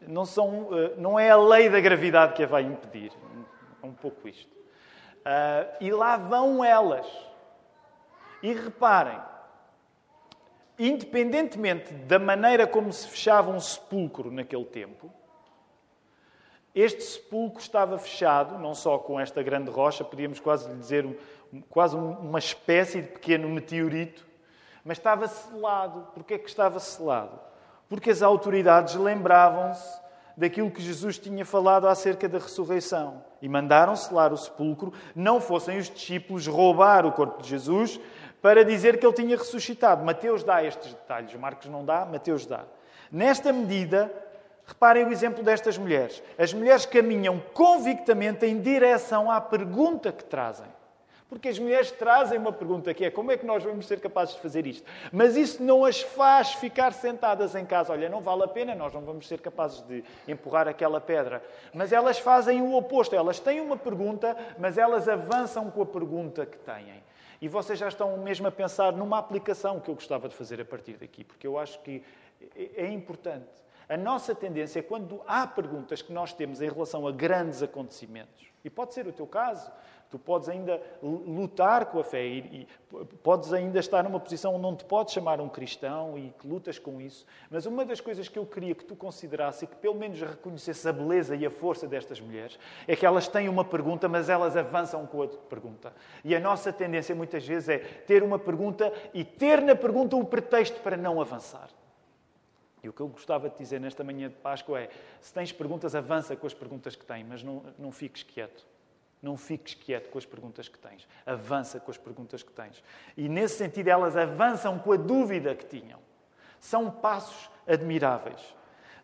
não, 0.07 0.25
são, 0.25 0.69
eh, 0.73 0.93
não 0.97 1.19
é 1.19 1.31
a 1.31 1.37
lei 1.37 1.69
da 1.69 1.81
gravidade 1.81 2.35
que 2.35 2.45
a 2.45 2.47
vai 2.47 2.63
impedir. 2.63 3.11
É 3.83 3.87
um 3.87 3.93
pouco 3.93 4.29
isto. 4.29 4.62
Uh, 5.23 5.77
e 5.81 5.91
lá 5.93 6.17
vão 6.17 6.65
elas. 6.65 7.07
E 8.43 8.53
reparem, 8.53 9.21
independentemente 10.79 11.95
da 11.95 12.19
maneira 12.19 12.67
como 12.67 12.93
se 12.93 13.07
fechava 13.07 13.51
um 13.51 13.61
sepulcro 13.61 14.33
naquele 14.33 14.65
tempo, 14.65 15.13
este 16.75 17.03
sepulcro 17.03 17.61
estava 17.61 17.99
fechado, 17.99 18.59
não 18.59 18.75
só 18.75 18.99
com 18.99 19.21
esta 19.21 19.43
grande 19.43 19.71
rocha, 19.71 20.03
podíamos 20.03 20.41
quase 20.41 20.75
dizer 20.75 21.07
quase 21.69 21.95
uma 21.95 22.39
espécie 22.39 23.03
de 23.03 23.09
pequeno 23.09 23.49
meteorito, 23.49 24.27
mas 24.85 24.99
estava 24.99 25.29
selado. 25.29 26.09
Porquê 26.15 26.35
é 26.35 26.39
que 26.39 26.49
estava 26.49 26.81
selado? 26.81 27.39
Porque 27.89 28.11
as 28.11 28.23
autoridades 28.23 28.95
lembravam-se 28.95 30.02
daquilo 30.37 30.71
que 30.71 30.83
Jesus 30.83 31.19
tinha 31.19 31.45
falado 31.45 31.87
acerca 31.87 32.29
da 32.29 32.39
ressurreição 32.39 33.25
e 33.41 33.49
mandaram 33.49 33.97
selar 33.97 34.33
o 34.33 34.37
sepulcro, 34.37 34.93
não 35.15 35.41
fossem 35.41 35.79
os 35.79 35.91
discípulos 35.91 36.47
roubar 36.47 37.05
o 37.07 37.13
corpo 37.13 37.43
de 37.43 37.49
Jesus 37.49 38.01
para 38.41 38.65
dizer 38.65 38.99
que 38.99 39.07
ele 39.07 39.15
tinha 39.15 39.37
ressuscitado. 39.37 40.05
Mateus 40.05 40.43
dá 40.43 40.63
estes 40.65 40.93
detalhes, 40.93 41.35
Marcos 41.35 41.69
não 41.69 41.85
dá, 41.85 42.05
Mateus 42.05 42.47
dá. 42.47 42.65
Nesta 43.11 43.53
medida, 43.53 44.11
Reparem 44.65 45.05
o 45.05 45.13
exemplo 45.13 45.43
destas 45.43 45.77
mulheres. 45.77 46.23
As 46.39 46.53
mulheres 46.53 46.87
caminham 46.87 47.43
convictamente 47.53 48.47
em 48.47 48.61
direção 48.61 49.31
à 49.31 49.41
pergunta 49.41 50.13
que 50.13 50.25
trazem. 50.25 50.72
Porque 51.33 51.49
as 51.49 51.59
mulheres 51.59 51.91
trazem 51.91 52.39
uma 52.39 52.53
pergunta 52.53 52.93
que 52.93 53.07
é 53.07 53.11
como 53.11 53.33
é 53.33 53.39
que 53.39 53.47
nós 53.47 53.65
vamos 53.65 53.87
ser 53.87 53.99
capazes 54.01 54.35
de 54.35 54.43
fazer 54.43 54.67
isto? 54.67 54.87
Mas 55.11 55.35
isso 55.35 55.63
não 55.63 55.83
as 55.83 56.03
faz 56.03 56.53
ficar 56.53 56.93
sentadas 56.93 57.55
em 57.55 57.65
casa. 57.65 57.91
Olha, 57.91 58.07
não 58.07 58.21
vale 58.21 58.43
a 58.43 58.49
pena, 58.49 58.75
nós 58.75 58.93
não 58.93 59.01
vamos 59.01 59.27
ser 59.27 59.41
capazes 59.41 59.81
de 59.87 60.05
empurrar 60.29 60.69
aquela 60.69 61.01
pedra. 61.01 61.43
Mas 61.73 61.91
elas 61.91 62.19
fazem 62.19 62.61
o 62.61 62.75
oposto. 62.75 63.17
Elas 63.17 63.41
têm 63.41 63.63
uma 63.63 63.79
pergunta, 63.79 64.37
mas 64.59 64.77
elas 64.77 65.09
avançam 65.09 65.71
com 65.71 65.81
a 65.81 65.87
pergunta 65.87 66.45
que 66.45 66.59
têm. 66.59 67.03
E 67.41 67.49
vocês 67.49 67.79
já 67.79 67.89
estão 67.89 68.19
mesmo 68.19 68.47
a 68.47 68.53
pensar 68.53 68.93
numa 68.93 69.17
aplicação 69.17 69.81
que 69.81 69.89
eu 69.89 69.95
gostava 69.95 70.29
de 70.29 70.37
fazer 70.37 70.61
a 70.61 70.67
partir 70.67 70.99
daqui, 70.99 71.25
porque 71.25 71.47
eu 71.47 71.59
acho 71.59 71.81
que 71.81 72.05
é 72.77 72.87
importante. 72.89 73.49
A 73.93 73.97
nossa 73.97 74.35
tendência 74.35 74.79
é 74.79 74.83
quando 74.83 75.21
há 75.27 75.47
perguntas 75.47 76.01
que 76.01 76.13
nós 76.13 76.33
temos 76.33 76.63
em 76.63 76.69
relação 76.69 77.07
a 77.07 77.13
grandes 77.13 77.63
acontecimentos, 77.63 78.47
e 78.65 78.71
pode 78.71 78.95
ser 78.95 79.07
o 79.07 79.13
teu 79.13 79.27
caso, 79.27 79.71
Tu 80.13 80.19
podes 80.19 80.47
ainda 80.51 80.79
lutar 81.03 81.87
com 81.87 81.99
a 81.99 82.05
fé 82.05 82.23
e, 82.23 82.69
podes 83.23 83.51
ainda 83.51 83.81
estar 83.81 84.05
numa 84.05 84.21
posição 84.21 84.53
onde 84.53 84.63
não 84.63 84.77
te 84.77 84.85
podes 84.85 85.15
chamar 85.15 85.41
um 85.41 85.49
cristão 85.49 86.19
e 86.19 86.35
que 86.39 86.47
lutas 86.47 86.79
com 86.79 87.01
isso. 87.01 87.25
Mas 87.51 87.65
uma 87.65 87.83
das 87.83 87.99
coisas 87.99 88.29
que 88.29 88.39
eu 88.39 88.45
queria 88.45 88.75
que 88.75 88.85
tu 88.85 88.95
considerasses 88.95 89.63
e 89.63 89.67
que 89.67 89.77
pelo 89.77 89.95
menos 89.95 90.21
reconhecesse 90.21 90.87
a 90.87 90.93
beleza 90.93 91.35
e 91.35 91.47
a 91.47 91.51
força 91.51 91.87
destas 91.87 92.21
mulheres 92.21 92.59
é 92.87 92.95
que 92.95 93.07
elas 93.07 93.27
têm 93.27 93.49
uma 93.49 93.65
pergunta, 93.65 94.07
mas 94.07 94.29
elas 94.29 94.55
avançam 94.55 95.07
com 95.07 95.23
a 95.23 95.29
pergunta. 95.29 95.95
E 96.23 96.37
a 96.37 96.41
nossa 96.41 96.71
tendência 96.71 97.15
muitas 97.15 97.47
vezes 97.47 97.71
é 97.71 97.79
ter 97.79 98.23
uma 98.23 98.39
pergunta 98.39 98.93
e 99.15 99.25
ter 99.25 99.63
na 99.63 99.75
pergunta 99.75 100.15
o 100.15 100.27
pretexto 100.27 100.79
para 100.83 100.95
não 100.99 101.23
avançar. 101.23 101.71
E 102.83 102.89
o 102.89 102.93
que 102.93 103.01
eu 103.01 103.09
gostava 103.09 103.49
de 103.49 103.57
dizer 103.57 103.81
nesta 103.81 104.03
manhã 104.03 104.29
de 104.29 104.35
Páscoa 104.35 104.81
é: 104.81 104.91
se 105.21 105.33
tens 105.33 105.53
perguntas, 105.53 105.95
avança 105.95 106.35
com 106.35 106.47
as 106.47 106.55
perguntas 106.55 106.97
que 106.97 107.05
tens, 107.05 107.25
mas 107.27 107.43
não, 107.43 107.63
não 107.79 107.93
fiques 107.93 108.23
quieto. 108.23 108.67
Não 109.23 109.37
fiques 109.37 109.75
quieto 109.75 110.11
com 110.11 110.19
as 110.19 110.27
perguntas 110.27 110.69
que 110.69 110.77
tens. 110.77 111.07
Avança 111.25 111.79
com 111.79 111.93
as 111.93 111.97
perguntas 111.97 112.43
que 112.43 112.51
tens. 112.51 112.83
E 113.17 113.29
nesse 113.29 113.57
sentido, 113.57 113.87
elas 113.87 114.17
avançam 114.17 114.81
com 114.81 114.93
a 114.93 114.97
dúvida 114.97 115.55
que 115.55 115.65
tinham. 115.65 116.01
São 116.59 116.91
passos 116.91 117.49
admiráveis. 117.65 118.41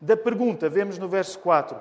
Da 0.00 0.16
pergunta, 0.16 0.68
vemos 0.68 0.98
no 0.98 1.08
verso 1.08 1.38
4. 1.38 1.80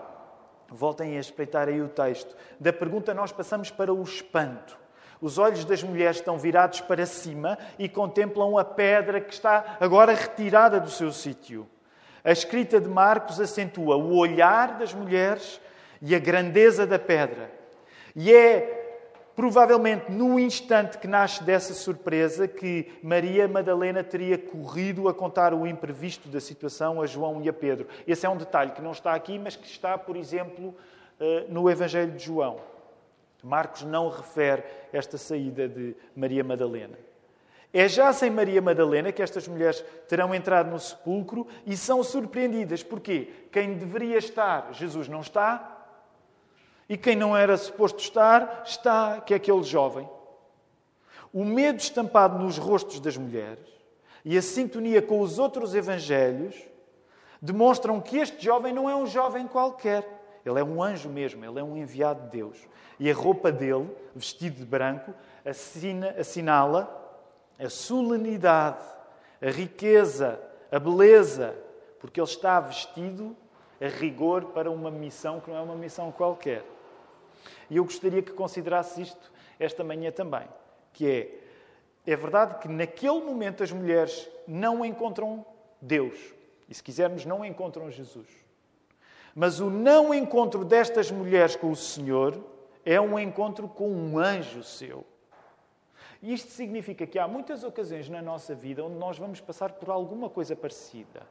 Voltem 0.69 1.17
a 1.17 1.19
espreitar 1.19 1.67
aí 1.67 1.81
o 1.81 1.89
texto. 1.89 2.35
Da 2.59 2.71
pergunta, 2.71 3.11
nós 3.11 3.31
passamos 3.31 3.71
para 3.71 3.91
o 3.91 4.03
espanto. 4.03 4.77
Os 5.19 5.39
olhos 5.39 5.65
das 5.65 5.81
mulheres 5.81 6.17
estão 6.17 6.37
virados 6.37 6.81
para 6.81 7.07
cima 7.07 7.57
e 7.79 7.89
contemplam 7.89 8.55
a 8.55 8.63
pedra 8.63 9.19
que 9.19 9.33
está 9.33 9.77
agora 9.79 10.13
retirada 10.13 10.79
do 10.79 10.91
seu 10.91 11.11
sítio. 11.11 11.67
A 12.27 12.31
escrita 12.33 12.81
de 12.81 12.89
Marcos 12.89 13.39
acentua 13.39 13.95
o 13.95 14.17
olhar 14.17 14.77
das 14.77 14.93
mulheres 14.93 15.61
e 16.01 16.13
a 16.13 16.19
grandeza 16.19 16.85
da 16.85 16.99
pedra. 16.99 17.49
E 18.13 18.33
é 18.33 18.99
provavelmente 19.33 20.11
no 20.11 20.37
instante 20.37 20.97
que 20.97 21.07
nasce 21.07 21.41
dessa 21.41 21.73
surpresa 21.73 22.45
que 22.45 22.91
Maria 23.01 23.47
Madalena 23.47 24.03
teria 24.03 24.37
corrido 24.37 25.07
a 25.07 25.13
contar 25.13 25.53
o 25.53 25.65
imprevisto 25.65 26.27
da 26.27 26.41
situação 26.41 27.01
a 27.01 27.05
João 27.05 27.41
e 27.41 27.47
a 27.47 27.53
Pedro. 27.53 27.87
Esse 28.05 28.25
é 28.25 28.29
um 28.29 28.35
detalhe 28.35 28.71
que 28.71 28.81
não 28.81 28.91
está 28.91 29.13
aqui, 29.13 29.39
mas 29.39 29.55
que 29.55 29.65
está, 29.65 29.97
por 29.97 30.17
exemplo, 30.17 30.75
eh, 31.21 31.45
no 31.47 31.69
Evangelho 31.69 32.11
de 32.11 32.25
João. 32.25 32.59
Marcos 33.41 33.83
não 33.83 34.09
refere 34.09 34.65
esta 34.91 35.17
saída 35.17 35.65
de 35.65 35.95
Maria 36.13 36.43
Madalena. 36.43 37.06
É 37.77 37.87
já 37.87 38.11
sem 38.11 38.31
Maria 38.31 38.59
Madalena 38.59 39.11
que 39.11 39.21
estas 39.21 39.47
mulheres 39.47 39.85
terão 40.07 40.33
entrado 40.33 40.71
no 40.71 40.79
sepulcro 40.79 41.45
e 41.63 41.77
são 41.77 42.03
surpreendidas. 42.03 42.81
Porquê? 42.81 43.31
Quem 43.51 43.75
deveria 43.75 44.17
estar, 44.17 44.73
Jesus 44.73 45.07
não 45.07 45.21
está, 45.21 45.85
e 46.89 46.97
quem 46.97 47.15
não 47.15 47.37
era 47.37 47.55
suposto 47.55 48.01
estar, 48.01 48.63
está, 48.65 49.21
que 49.21 49.31
é 49.31 49.37
aquele 49.37 49.61
jovem. 49.61 50.09
O 51.31 51.45
medo 51.45 51.77
estampado 51.77 52.39
nos 52.39 52.57
rostos 52.57 52.99
das 52.99 53.15
mulheres 53.15 53.69
e 54.25 54.35
a 54.35 54.41
sintonia 54.41 54.99
com 54.99 55.21
os 55.21 55.37
outros 55.37 55.75
evangelhos 55.75 56.55
demonstram 57.39 58.01
que 58.01 58.17
este 58.17 58.43
jovem 58.43 58.73
não 58.73 58.89
é 58.89 58.95
um 58.95 59.05
jovem 59.05 59.45
qualquer. 59.45 60.03
Ele 60.43 60.59
é 60.59 60.63
um 60.63 60.81
anjo 60.81 61.09
mesmo, 61.09 61.45
ele 61.45 61.59
é 61.59 61.63
um 61.63 61.77
enviado 61.77 62.23
de 62.23 62.37
Deus. 62.37 62.57
E 62.99 63.07
a 63.11 63.13
roupa 63.13 63.51
dele, 63.51 63.87
vestido 64.15 64.55
de 64.55 64.65
branco, 64.65 65.13
assina, 65.45 66.15
assinala 66.17 67.05
a 67.59 67.69
solenidade, 67.69 68.83
a 69.41 69.49
riqueza, 69.49 70.39
a 70.71 70.79
beleza, 70.79 71.55
porque 71.99 72.19
ele 72.19 72.27
está 72.27 72.59
vestido 72.59 73.35
a 73.81 73.87
rigor 73.87 74.45
para 74.45 74.69
uma 74.69 74.91
missão 74.91 75.39
que 75.39 75.49
não 75.49 75.57
é 75.57 75.61
uma 75.61 75.75
missão 75.75 76.11
qualquer. 76.11 76.63
E 77.69 77.77
eu 77.77 77.83
gostaria 77.83 78.21
que 78.21 78.31
considerasse 78.31 79.01
isto 79.01 79.31
esta 79.59 79.83
manhã 79.83 80.11
também, 80.11 80.47
que 80.93 81.09
é, 82.05 82.11
é 82.11 82.15
verdade 82.15 82.59
que 82.59 82.67
naquele 82.67 83.21
momento 83.21 83.63
as 83.63 83.71
mulheres 83.71 84.29
não 84.47 84.85
encontram 84.85 85.45
Deus. 85.81 86.15
E 86.69 86.73
se 86.73 86.83
quisermos, 86.83 87.25
não 87.25 87.45
encontram 87.45 87.89
Jesus. 87.89 88.27
Mas 89.33 89.59
o 89.59 89.69
não 89.69 90.13
encontro 90.13 90.65
destas 90.65 91.11
mulheres 91.11 91.55
com 91.55 91.71
o 91.71 91.75
Senhor 91.75 92.37
é 92.83 92.99
um 92.99 93.19
encontro 93.19 93.67
com 93.67 93.89
um 93.89 94.17
anjo 94.17 94.63
seu. 94.63 95.05
E 96.21 96.33
isto 96.33 96.51
significa 96.51 97.05
que 97.05 97.19
há 97.19 97.27
muitas 97.27 97.63
ocasiões 97.63 98.09
na 98.09 98.21
nossa 98.21 98.55
vida 98.55 98.83
onde 98.83 98.95
nós 98.95 99.17
vamos 99.17 99.39
passar 99.39 99.73
por 99.73 99.89
alguma 99.89 100.29
coisa 100.29 100.55
parecida. 100.55 101.21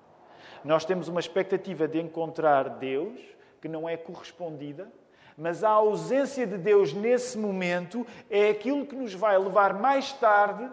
Nós 0.64 0.85
temos 0.85 1.09
uma 1.09 1.20
expectativa 1.20 1.87
de 1.87 2.01
encontrar 2.01 2.68
Deus 2.68 3.20
que 3.61 3.68
não 3.68 3.88
é 3.88 3.96
correspondida 3.96 4.90
mas 5.37 5.62
a 5.62 5.68
ausência 5.68 6.46
de 6.46 6.57
Deus 6.57 6.94
nesse 6.94 7.37
momento 7.37 8.07
é 8.31 8.49
aquilo 8.49 8.87
que 8.87 8.96
nos 8.96 9.12
vai 9.12 9.37
levar 9.37 9.75
mais 9.75 10.12
tarde 10.12 10.68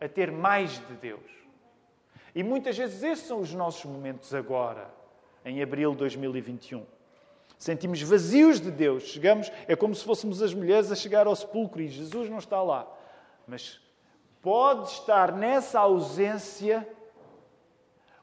a 0.00 0.08
ter 0.08 0.30
mais 0.30 0.72
de 0.86 0.94
Deus. 0.94 1.30
E 2.34 2.42
muitas 2.42 2.76
vezes 2.76 3.02
esses 3.02 3.26
são 3.26 3.40
os 3.40 3.54
nossos 3.54 3.84
momentos 3.84 4.34
agora, 4.34 4.90
em 5.44 5.62
abril 5.62 5.92
de 5.92 5.98
2021. 5.98 6.84
Sentimos 7.58 8.02
vazios 8.02 8.60
de 8.60 8.70
Deus. 8.70 9.04
Chegamos, 9.04 9.50
é 9.66 9.76
como 9.76 9.94
se 9.94 10.04
fôssemos 10.04 10.42
as 10.42 10.52
mulheres 10.52 10.90
a 10.90 10.96
chegar 10.96 11.26
ao 11.26 11.36
sepulcro 11.36 11.80
e 11.80 11.88
Jesus 11.88 12.28
não 12.28 12.38
está 12.38 12.60
lá. 12.60 12.90
Mas 13.46 13.80
pode 14.40 14.90
estar 14.90 15.32
nessa 15.32 15.80
ausência 15.80 16.86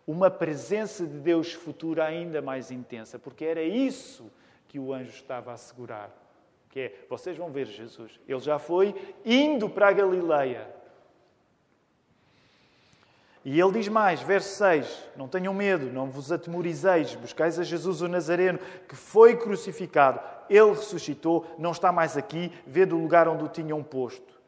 uma 0.06 0.32
presença 0.32 1.06
de 1.06 1.20
Deus 1.20 1.54
futura 1.54 2.04
ainda 2.04 2.42
mais 2.42 2.72
intensa, 2.72 3.20
porque 3.20 3.46
era 3.46 3.62
isso 3.62 4.32
que 4.68 4.80
o 4.80 4.92
anjo 4.92 5.12
estava 5.12 5.52
a 5.52 5.54
assegurar. 5.54 6.10
Que 6.70 6.80
é, 6.80 6.94
vocês 7.08 7.38
vão 7.38 7.52
ver 7.52 7.68
Jesus. 7.68 8.20
Ele 8.28 8.40
já 8.40 8.58
foi 8.58 8.96
indo 9.24 9.70
para 9.70 9.90
a 9.90 9.92
Galileia. 9.92 10.68
E 13.46 13.60
ele 13.60 13.72
diz 13.72 13.88
mais, 13.88 14.22
verso 14.22 14.58
6: 14.58 15.10
Não 15.16 15.28
tenham 15.28 15.54
medo, 15.54 15.92
não 15.92 16.10
vos 16.10 16.32
atemorizeis, 16.32 17.16
buscais 17.16 17.60
a 17.60 17.64
Jesus 17.64 18.02
o 18.02 18.08
Nazareno, 18.08 18.60
que 18.88 18.96
foi 18.96 19.38
crucificado. 19.38 20.20
Ele 20.50 20.70
ressuscitou, 20.70 21.46
não 21.58 21.72
está 21.72 21.92
mais 21.92 22.18
aqui, 22.18 22.52
vê 22.66 22.86
do 22.86 22.98
lugar 22.98 23.28
onde 23.28 23.44
o 23.44 23.48
tinham 23.48 23.84
posto. 23.84 24.39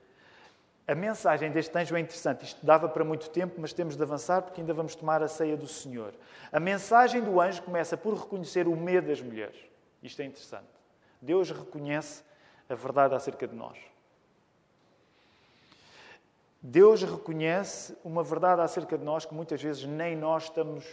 A 0.91 0.95
mensagem 0.95 1.49
deste 1.49 1.77
anjo 1.77 1.95
é 1.95 2.01
interessante. 2.01 2.43
Isto 2.43 2.65
dava 2.65 2.89
para 2.89 3.05
muito 3.05 3.29
tempo, 3.29 3.55
mas 3.61 3.71
temos 3.71 3.95
de 3.95 4.03
avançar 4.03 4.41
porque 4.41 4.59
ainda 4.59 4.73
vamos 4.73 4.93
tomar 4.93 5.23
a 5.23 5.27
ceia 5.29 5.55
do 5.55 5.65
Senhor. 5.65 6.13
A 6.51 6.59
mensagem 6.59 7.23
do 7.23 7.39
anjo 7.39 7.61
começa 7.61 7.95
por 7.95 8.13
reconhecer 8.13 8.67
o 8.67 8.75
medo 8.75 9.07
das 9.07 9.21
mulheres. 9.21 9.55
Isto 10.03 10.21
é 10.21 10.25
interessante. 10.25 10.67
Deus 11.21 11.49
reconhece 11.49 12.23
a 12.67 12.75
verdade 12.75 13.15
acerca 13.15 13.47
de 13.47 13.55
nós. 13.55 13.77
Deus 16.61 17.01
reconhece 17.03 17.97
uma 18.03 18.21
verdade 18.21 18.59
acerca 18.61 18.97
de 18.97 19.05
nós 19.05 19.23
que 19.23 19.33
muitas 19.33 19.63
vezes 19.63 19.85
nem 19.85 20.17
nós 20.17 20.43
estamos 20.43 20.85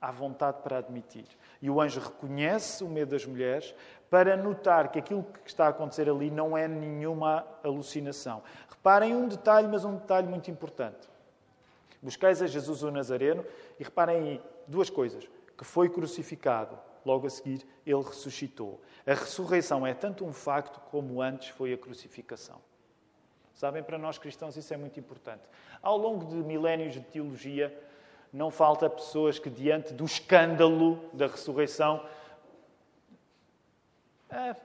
à 0.00 0.10
vontade 0.10 0.62
para 0.62 0.78
admitir. 0.78 1.26
E 1.60 1.68
o 1.68 1.82
anjo 1.82 2.00
reconhece 2.00 2.82
o 2.82 2.88
medo 2.88 3.10
das 3.10 3.26
mulheres 3.26 3.74
para 4.10 4.36
notar 4.36 4.90
que 4.90 4.98
aquilo 4.98 5.22
que 5.22 5.48
está 5.48 5.66
a 5.66 5.68
acontecer 5.68 6.10
ali 6.10 6.30
não 6.30 6.58
é 6.58 6.66
nenhuma 6.66 7.46
alucinação. 7.62 8.42
Reparem 8.68 9.14
um 9.14 9.28
detalhe, 9.28 9.68
mas 9.68 9.84
um 9.84 9.94
detalhe 9.94 10.26
muito 10.26 10.50
importante. 10.50 11.08
Buscais 12.02 12.42
a 12.42 12.46
Jesus 12.46 12.82
o 12.82 12.90
Nazareno 12.90 13.44
e 13.78 13.84
reparem 13.84 14.16
aí 14.16 14.42
duas 14.66 14.90
coisas: 14.90 15.28
que 15.56 15.64
foi 15.64 15.88
crucificado 15.88 16.76
logo 17.06 17.26
a 17.26 17.30
seguir, 17.30 17.64
ele 17.86 18.02
ressuscitou. 18.02 18.80
A 19.06 19.14
ressurreição 19.14 19.86
é 19.86 19.94
tanto 19.94 20.24
um 20.24 20.32
facto 20.32 20.80
como 20.90 21.22
antes 21.22 21.48
foi 21.48 21.72
a 21.72 21.78
crucificação. 21.78 22.60
Sabem, 23.54 23.82
para 23.82 23.98
nós 23.98 24.18
cristãos 24.18 24.56
isso 24.56 24.72
é 24.72 24.76
muito 24.76 24.98
importante. 24.98 25.42
Ao 25.82 25.96
longo 25.96 26.24
de 26.24 26.36
milénios 26.36 26.94
de 26.94 27.00
teologia, 27.00 27.78
não 28.32 28.50
falta 28.50 28.88
pessoas 28.88 29.38
que, 29.38 29.50
diante 29.50 29.92
do 29.92 30.04
escândalo 30.04 30.98
da 31.12 31.26
ressurreição, 31.26 32.02
a, 34.30 34.56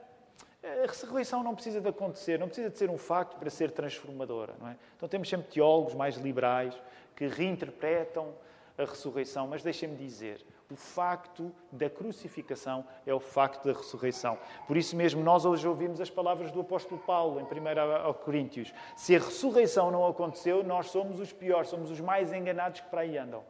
ressurreição 0.88 1.44
não 1.44 1.54
precisa 1.54 1.80
de 1.80 1.88
acontecer, 1.88 2.40
não 2.40 2.48
precisa 2.48 2.70
de 2.70 2.78
ser 2.78 2.90
um 2.90 2.98
facto 2.98 3.38
para 3.38 3.50
ser 3.50 3.72
transformadora. 3.72 4.56
Não 4.60 4.68
é? 4.68 4.78
Então 4.96 5.08
temos 5.08 5.30
sempre 5.30 5.52
teólogos 5.52 5.94
mais 5.94 6.16
liberais 6.16 6.76
que 7.16 7.28
reinterpretam 7.28 8.34
a 8.78 8.84
ressurreição, 8.84 9.48
mas 9.48 9.64
deixem-me 9.64 9.96
dizer, 9.96 10.46
o 10.70 10.76
facto 10.76 11.52
da 11.72 11.90
crucificação 11.90 12.86
é 13.06 13.14
o 13.14 13.20
facto 13.20 13.64
da 13.66 13.74
ressurreição. 13.74 14.38
Por 14.68 14.76
isso 14.76 14.96
mesmo, 14.96 15.24
nós 15.24 15.46
hoje 15.46 15.68
ouvimos 15.68 16.02
as 16.02 16.10
palavras 16.10 16.52
do 16.52 16.62
apóstolo 16.62 17.00
Paulo 17.02 17.40
em 17.40 17.44
1 17.44 18.14
Coríntios. 18.24 18.74
Se 18.96 19.16
a 19.16 19.20
ressurreição 19.20 19.92
não 19.92 20.06
aconteceu, 20.06 20.64
nós 20.64 20.88
somos 20.90 21.20
os 21.20 21.32
piores, 21.32 21.70
somos 21.70 21.92
os 21.92 22.02
mais 22.02 22.34
enganados 22.34 22.82
que 22.82 22.90
para 22.90 23.02
aí 23.02 23.18
andam. 23.18 23.44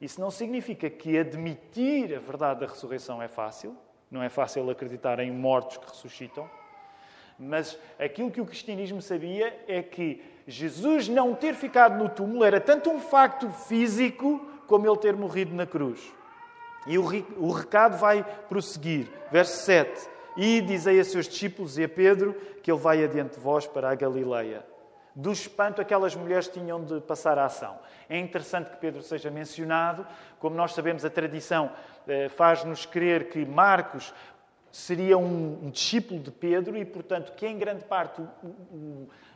Isso 0.00 0.20
não 0.20 0.30
significa 0.30 0.90
que 0.90 1.18
admitir 1.18 2.14
a 2.14 2.18
verdade 2.18 2.60
da 2.60 2.66
ressurreição 2.66 3.22
é 3.22 3.28
fácil. 3.28 3.76
Não 4.10 4.22
é 4.22 4.28
fácil 4.28 4.68
acreditar 4.68 5.20
em 5.20 5.30
mortos 5.30 5.76
que 5.76 5.86
ressuscitam. 5.86 6.50
Mas 7.38 7.78
aquilo 7.98 8.30
que 8.30 8.40
o 8.40 8.46
cristianismo 8.46 9.00
sabia 9.00 9.64
é 9.66 9.82
que 9.82 10.22
Jesus 10.46 11.08
não 11.08 11.34
ter 11.34 11.54
ficado 11.54 11.96
no 11.96 12.08
túmulo 12.08 12.44
era 12.44 12.60
tanto 12.60 12.90
um 12.90 13.00
facto 13.00 13.48
físico 13.50 14.46
como 14.66 14.86
ele 14.86 14.98
ter 14.98 15.16
morrido 15.16 15.54
na 15.54 15.66
cruz. 15.66 16.12
E 16.86 16.98
o 16.98 17.50
recado 17.52 17.96
vai 17.98 18.24
prosseguir. 18.48 19.06
Verso 19.30 19.64
7. 19.64 20.08
E 20.36 20.60
dizei 20.60 20.98
a 20.98 21.04
seus 21.04 21.28
discípulos 21.28 21.78
e 21.78 21.84
a 21.84 21.88
Pedro 21.88 22.34
que 22.62 22.70
ele 22.70 22.80
vai 22.80 23.02
adiante 23.02 23.34
de 23.34 23.40
vós 23.40 23.66
para 23.66 23.90
a 23.90 23.94
Galileia. 23.94 24.64
Do 25.14 25.32
espanto, 25.32 25.80
aquelas 25.80 26.14
mulheres 26.14 26.48
tinham 26.48 26.82
de 26.84 27.00
passar 27.00 27.38
a 27.38 27.44
ação. 27.44 27.78
É 28.08 28.18
interessante 28.18 28.70
que 28.70 28.76
Pedro 28.76 29.02
seja 29.02 29.30
mencionado. 29.30 30.06
Como 30.38 30.54
nós 30.54 30.72
sabemos, 30.72 31.04
a 31.04 31.10
tradição 31.10 31.70
eh, 32.06 32.28
faz-nos 32.28 32.86
crer 32.86 33.28
que 33.28 33.44
Marcos 33.44 34.14
seria 34.72 35.18
um, 35.18 35.70
discípulo 35.70 36.20
de 36.20 36.30
Pedro 36.30 36.76
e, 36.76 36.84
portanto, 36.84 37.32
que 37.32 37.46
em 37.46 37.58
grande 37.58 37.84
parte 37.84 38.22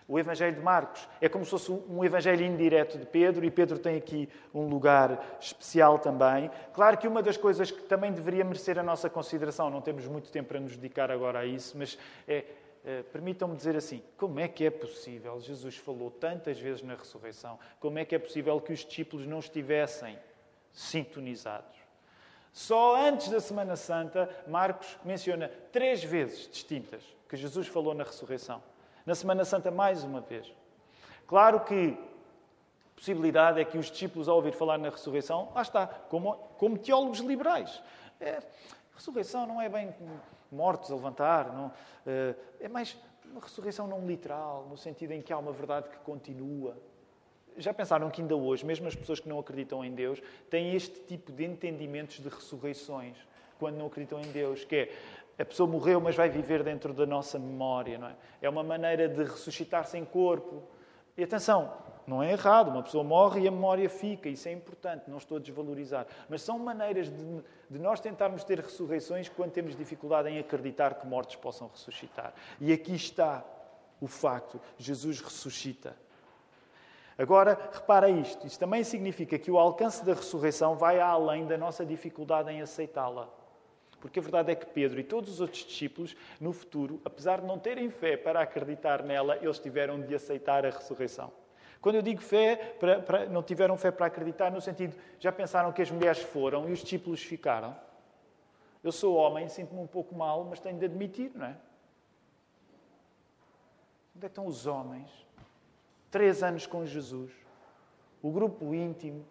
o, 0.06 0.18
Evangelho 0.18 0.54
de 0.54 0.62
Marcos 0.62 1.08
é 1.20 1.28
como 1.28 1.44
se 1.44 1.50
fosse 1.50 1.72
um 1.72 2.04
Evangelho 2.04 2.44
indireto 2.44 2.98
de 2.98 3.06
Pedro 3.06 3.44
e 3.44 3.50
Pedro 3.50 3.78
tem 3.78 3.96
aqui 3.96 4.28
um 4.54 4.68
lugar 4.68 5.36
especial 5.40 5.98
também. 5.98 6.50
Claro 6.72 6.98
que 6.98 7.08
uma 7.08 7.22
das 7.22 7.36
coisas 7.36 7.70
que 7.70 7.82
também 7.82 8.12
deveria 8.12 8.44
merecer 8.44 8.78
a 8.78 8.82
nossa 8.82 9.08
consideração, 9.08 9.70
não 9.70 9.80
temos 9.80 10.06
muito 10.06 10.30
tempo 10.30 10.50
para 10.50 10.60
nos 10.60 10.76
dedicar 10.76 11.10
agora 11.10 11.40
a 11.40 11.46
isso, 11.46 11.76
mas 11.76 11.98
é 12.28 12.44
permitam-me 13.12 13.56
dizer 13.56 13.76
assim: 13.76 14.02
como 14.16 14.38
é 14.38 14.46
que 14.46 14.64
é 14.64 14.70
possível? 14.70 15.40
Jesus 15.40 15.76
falou 15.76 16.10
tantas 16.10 16.58
vezes 16.58 16.82
na 16.82 16.94
ressurreição, 16.94 17.58
como 17.80 17.98
é 17.98 18.04
que 18.04 18.14
é 18.14 18.18
possível 18.18 18.60
que 18.60 18.72
os 18.72 18.84
discípulos 18.84 19.26
não 19.26 19.38
estivessem 19.38 20.18
sintonizados? 20.72 21.84
Só 22.52 22.96
antes 22.96 23.30
da 23.30 23.40
Semana 23.40 23.74
Santa, 23.74 24.30
Marcos 24.46 24.96
menciona 25.04 25.50
três 25.72 26.04
vezes 26.04 26.48
distintas 26.48 27.02
que 27.28 27.36
Jesus 27.36 27.66
falou 27.66 27.94
na 27.94 28.04
ressurreição. 28.04 28.62
Na 29.04 29.14
Semana 29.14 29.44
Santa, 29.44 29.70
mais 29.70 30.04
uma 30.04 30.20
vez. 30.20 30.52
Claro 31.26 31.60
que 31.60 31.98
a 32.92 32.94
possibilidade 32.94 33.60
é 33.60 33.64
que 33.64 33.76
os 33.76 33.90
discípulos, 33.90 34.28
ao 34.28 34.36
ouvir 34.36 34.52
falar 34.52 34.78
na 34.78 34.88
ressurreição, 34.88 35.50
lá 35.52 35.62
está, 35.62 35.86
como, 35.86 36.34
como 36.56 36.78
teólogos 36.78 37.18
liberais. 37.18 37.82
É, 38.20 38.40
ressurreição 38.94 39.46
não 39.46 39.60
é 39.60 39.68
bem 39.68 39.92
mortos 40.54 40.90
a 40.90 40.94
levantar, 40.94 41.52
não, 41.52 41.72
é, 42.06 42.34
é 42.60 42.68
mais 42.68 42.96
uma 43.30 43.40
ressurreição 43.40 43.86
não 43.86 44.06
literal, 44.06 44.66
no 44.70 44.76
sentido 44.76 45.12
em 45.12 45.20
que 45.20 45.32
há 45.32 45.38
uma 45.38 45.52
verdade 45.52 45.88
que 45.88 45.98
continua. 45.98 46.76
Já 47.56 47.74
pensaram 47.74 48.10
que 48.10 48.20
ainda 48.20 48.36
hoje, 48.36 48.64
mesmo 48.64 48.86
as 48.86 48.94
pessoas 48.94 49.20
que 49.20 49.28
não 49.28 49.38
acreditam 49.38 49.84
em 49.84 49.92
Deus, 49.92 50.22
têm 50.50 50.74
este 50.74 51.00
tipo 51.00 51.32
de 51.32 51.44
entendimentos 51.44 52.20
de 52.20 52.28
ressurreições 52.28 53.16
quando 53.58 53.76
não 53.76 53.86
acreditam 53.86 54.20
em 54.20 54.30
Deus, 54.32 54.64
que 54.64 54.76
é 54.76 54.92
a 55.38 55.44
pessoa 55.44 55.68
morreu, 55.68 56.00
mas 56.00 56.14
vai 56.14 56.28
viver 56.28 56.62
dentro 56.62 56.92
da 56.92 57.04
nossa 57.04 57.38
memória, 57.38 57.98
não 57.98 58.08
é? 58.08 58.16
É 58.40 58.48
uma 58.48 58.62
maneira 58.62 59.08
de 59.08 59.24
ressuscitar 59.24 59.84
sem 59.84 60.04
corpo. 60.04 60.62
E 61.16 61.24
atenção, 61.24 61.72
não 62.06 62.22
é 62.22 62.32
errado, 62.32 62.68
uma 62.68 62.82
pessoa 62.82 63.02
morre 63.02 63.42
e 63.42 63.48
a 63.48 63.50
memória 63.50 63.88
fica, 63.88 64.28
isso 64.28 64.48
é 64.48 64.52
importante, 64.52 65.08
não 65.08 65.18
estou 65.18 65.38
a 65.38 65.40
desvalorizar. 65.40 66.06
Mas 66.28 66.42
são 66.42 66.58
maneiras 66.58 67.08
de, 67.08 67.42
de 67.70 67.78
nós 67.78 68.00
tentarmos 68.00 68.44
ter 68.44 68.60
ressurreições 68.60 69.28
quando 69.28 69.52
temos 69.52 69.76
dificuldade 69.76 70.28
em 70.28 70.38
acreditar 70.38 70.94
que 70.94 71.06
mortos 71.06 71.36
possam 71.36 71.68
ressuscitar. 71.68 72.34
E 72.60 72.72
aqui 72.72 72.94
está 72.94 73.44
o 74.00 74.06
facto: 74.06 74.60
Jesus 74.76 75.20
ressuscita. 75.20 75.96
Agora, 77.16 77.58
repara 77.72 78.10
isto: 78.10 78.46
isso 78.46 78.58
também 78.58 78.84
significa 78.84 79.38
que 79.38 79.50
o 79.50 79.58
alcance 79.58 80.04
da 80.04 80.14
ressurreição 80.14 80.76
vai 80.76 81.00
além 81.00 81.46
da 81.46 81.56
nossa 81.56 81.86
dificuldade 81.86 82.50
em 82.50 82.60
aceitá-la. 82.60 83.28
Porque 84.00 84.18
a 84.18 84.22
verdade 84.22 84.52
é 84.52 84.54
que 84.54 84.66
Pedro 84.66 85.00
e 85.00 85.04
todos 85.04 85.30
os 85.30 85.40
outros 85.40 85.64
discípulos, 85.64 86.14
no 86.38 86.52
futuro, 86.52 87.00
apesar 87.06 87.40
de 87.40 87.46
não 87.46 87.58
terem 87.58 87.88
fé 87.88 88.18
para 88.18 88.42
acreditar 88.42 89.02
nela, 89.02 89.38
eles 89.40 89.58
tiveram 89.58 89.98
de 89.98 90.14
aceitar 90.14 90.66
a 90.66 90.68
ressurreição. 90.68 91.32
Quando 91.84 91.96
eu 91.96 92.02
digo 92.02 92.22
fé, 92.22 92.56
para, 92.80 93.02
para, 93.02 93.26
não 93.26 93.42
tiveram 93.42 93.76
fé 93.76 93.90
para 93.90 94.06
acreditar, 94.06 94.50
no 94.50 94.58
sentido, 94.58 94.96
já 95.20 95.30
pensaram 95.30 95.70
que 95.70 95.82
as 95.82 95.90
mulheres 95.90 96.18
foram 96.18 96.66
e 96.66 96.72
os 96.72 96.78
discípulos 96.78 97.22
ficaram? 97.22 97.76
Eu 98.82 98.90
sou 98.90 99.14
homem, 99.16 99.50
sinto-me 99.50 99.82
um 99.82 99.86
pouco 99.86 100.14
mal, 100.14 100.44
mas 100.44 100.58
tenho 100.60 100.78
de 100.78 100.86
admitir, 100.86 101.30
não 101.34 101.44
é? 101.44 101.54
Onde 104.16 104.24
é 104.24 104.28
estão 104.28 104.46
os 104.46 104.66
homens 104.66 105.10
três 106.10 106.42
anos 106.42 106.66
com 106.66 106.86
Jesus, 106.86 107.30
o 108.22 108.30
grupo 108.30 108.74
íntimo. 108.74 109.22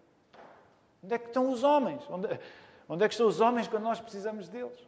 Onde 1.02 1.12
é 1.12 1.18
que 1.18 1.26
estão 1.26 1.50
os 1.50 1.64
homens? 1.64 2.08
Onde, 2.08 2.38
onde 2.88 3.04
é 3.04 3.08
que 3.08 3.14
estão 3.14 3.26
os 3.26 3.40
homens 3.40 3.66
quando 3.66 3.82
nós 3.82 3.98
precisamos 3.98 4.48
deles? 4.48 4.78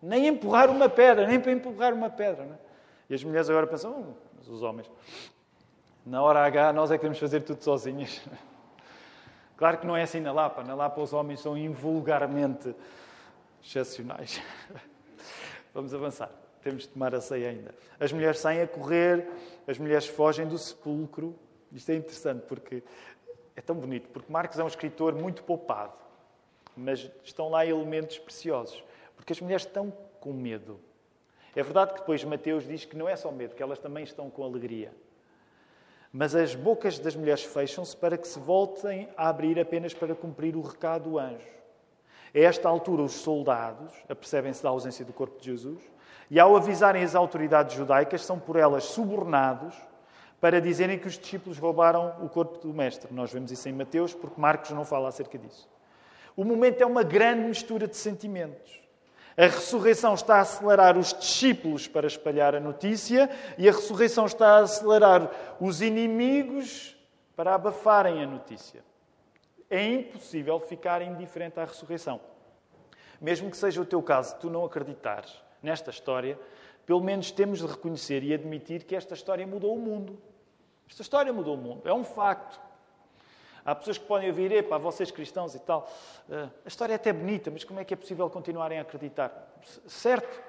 Nem 0.00 0.28
empurrar 0.28 0.70
uma 0.70 0.88
pedra, 0.88 1.26
nem 1.26 1.40
para 1.40 1.50
empurrar 1.50 1.92
uma 1.92 2.10
pedra. 2.10 2.44
Não 2.44 2.54
é? 2.54 2.58
E 3.10 3.14
as 3.14 3.24
mulheres 3.24 3.50
agora 3.50 3.66
pensam, 3.66 4.14
oh, 4.14 4.28
mas 4.36 4.46
os 4.46 4.62
homens, 4.62 4.88
na 6.08 6.22
hora 6.22 6.40
H 6.44 6.72
nós 6.72 6.90
é 6.90 6.96
que 6.96 7.02
temos 7.02 7.18
fazer 7.18 7.42
tudo 7.42 7.62
sozinhas. 7.62 8.20
Claro 9.56 9.78
que 9.78 9.86
não 9.88 9.96
é 9.96 10.04
assim 10.04 10.20
na 10.20 10.30
Lapa. 10.30 10.62
Na 10.62 10.72
Lapa 10.72 11.00
os 11.00 11.12
homens 11.12 11.40
são 11.40 11.58
invulgarmente 11.58 12.72
excepcionais. 13.60 14.40
Vamos 15.74 15.92
avançar. 15.92 16.30
Temos 16.62 16.84
de 16.84 16.90
tomar 16.90 17.12
a 17.12 17.20
ceia 17.20 17.48
ainda. 17.48 17.74
As 17.98 18.12
mulheres 18.12 18.38
saem 18.38 18.62
a 18.62 18.68
correr, 18.68 19.28
as 19.66 19.76
mulheres 19.76 20.06
fogem 20.06 20.46
do 20.46 20.56
sepulcro. 20.56 21.34
Isto 21.72 21.90
é 21.90 21.96
interessante 21.96 22.42
porque 22.46 22.84
é 23.56 23.60
tão 23.60 23.74
bonito, 23.74 24.08
porque 24.10 24.32
Marcos 24.32 24.60
é 24.60 24.62
um 24.62 24.68
escritor 24.68 25.12
muito 25.12 25.42
poupado, 25.42 25.94
mas 26.76 27.10
estão 27.24 27.48
lá 27.48 27.66
elementos 27.66 28.16
preciosos, 28.16 28.84
porque 29.16 29.32
as 29.32 29.40
mulheres 29.40 29.66
estão 29.66 29.92
com 30.20 30.32
medo. 30.32 30.78
É 31.56 31.64
verdade 31.64 31.94
que 31.94 31.98
depois 31.98 32.22
Mateus 32.22 32.64
diz 32.64 32.84
que 32.84 32.96
não 32.96 33.08
é 33.08 33.16
só 33.16 33.32
medo, 33.32 33.56
que 33.56 33.62
elas 33.62 33.80
também 33.80 34.04
estão 34.04 34.30
com 34.30 34.44
alegria. 34.44 34.92
Mas 36.12 36.34
as 36.34 36.54
bocas 36.54 36.98
das 36.98 37.14
mulheres 37.14 37.44
fecham-se 37.44 37.96
para 37.96 38.16
que 38.16 38.26
se 38.26 38.38
voltem 38.38 39.08
a 39.16 39.28
abrir 39.28 39.58
apenas 39.60 39.92
para 39.92 40.14
cumprir 40.14 40.56
o 40.56 40.62
recado 40.62 41.10
do 41.10 41.18
anjo. 41.18 41.58
A 42.34 42.38
esta 42.38 42.68
altura, 42.68 43.02
os 43.02 43.12
soldados 43.12 43.92
apercebem-se 44.08 44.62
da 44.62 44.70
ausência 44.70 45.04
do 45.04 45.12
corpo 45.12 45.38
de 45.38 45.46
Jesus 45.46 45.80
e 46.30 46.38
ao 46.38 46.56
avisarem 46.56 47.02
as 47.02 47.14
autoridades 47.14 47.74
judaicas, 47.74 48.24
são 48.24 48.38
por 48.38 48.56
elas 48.56 48.84
subornados 48.84 49.74
para 50.40 50.60
dizerem 50.60 50.98
que 50.98 51.08
os 51.08 51.18
discípulos 51.18 51.58
roubaram 51.58 52.14
o 52.22 52.28
corpo 52.28 52.58
do 52.58 52.72
Mestre. 52.72 53.12
Nós 53.12 53.32
vemos 53.32 53.50
isso 53.50 53.68
em 53.68 53.72
Mateus, 53.72 54.14
porque 54.14 54.40
Marcos 54.40 54.70
não 54.70 54.84
fala 54.84 55.08
acerca 55.08 55.36
disso. 55.36 55.68
O 56.36 56.44
momento 56.44 56.80
é 56.80 56.86
uma 56.86 57.02
grande 57.02 57.42
mistura 57.42 57.88
de 57.88 57.96
sentimentos. 57.96 58.80
A 59.38 59.46
ressurreição 59.46 60.14
está 60.14 60.38
a 60.38 60.40
acelerar 60.40 60.98
os 60.98 61.14
discípulos 61.14 61.86
para 61.86 62.08
espalhar 62.08 62.56
a 62.56 62.60
notícia 62.60 63.30
e 63.56 63.68
a 63.68 63.72
ressurreição 63.72 64.26
está 64.26 64.56
a 64.56 64.62
acelerar 64.62 65.30
os 65.60 65.80
inimigos 65.80 66.96
para 67.36 67.54
abafarem 67.54 68.20
a 68.20 68.26
notícia. 68.26 68.82
É 69.70 69.86
impossível 69.86 70.58
ficar 70.58 71.02
indiferente 71.02 71.60
à 71.60 71.64
ressurreição. 71.64 72.20
Mesmo 73.20 73.48
que 73.48 73.56
seja 73.56 73.80
o 73.80 73.84
teu 73.84 74.02
caso, 74.02 74.34
tu 74.40 74.50
não 74.50 74.64
acreditares, 74.64 75.40
nesta 75.62 75.90
história, 75.90 76.36
pelo 76.84 77.00
menos 77.00 77.30
temos 77.30 77.60
de 77.60 77.66
reconhecer 77.66 78.24
e 78.24 78.34
admitir 78.34 78.82
que 78.82 78.96
esta 78.96 79.14
história 79.14 79.46
mudou 79.46 79.72
o 79.72 79.78
mundo. 79.78 80.18
Esta 80.88 81.02
história 81.02 81.32
mudou 81.32 81.54
o 81.54 81.58
mundo, 81.58 81.88
é 81.88 81.94
um 81.94 82.02
facto. 82.02 82.58
Há 83.68 83.74
pessoas 83.74 83.98
que 83.98 84.06
podem 84.06 84.30
ouvir, 84.30 84.50
epá, 84.50 84.78
vocês 84.78 85.10
cristãos 85.10 85.54
e 85.54 85.58
tal, 85.58 85.86
uh, 86.30 86.50
a 86.64 86.68
história 86.68 86.94
é 86.94 86.96
até 86.96 87.12
bonita, 87.12 87.50
mas 87.50 87.64
como 87.64 87.78
é 87.78 87.84
que 87.84 87.92
é 87.92 87.96
possível 87.98 88.30
continuarem 88.30 88.78
a 88.78 88.80
acreditar? 88.80 89.60
Certo, 89.86 90.40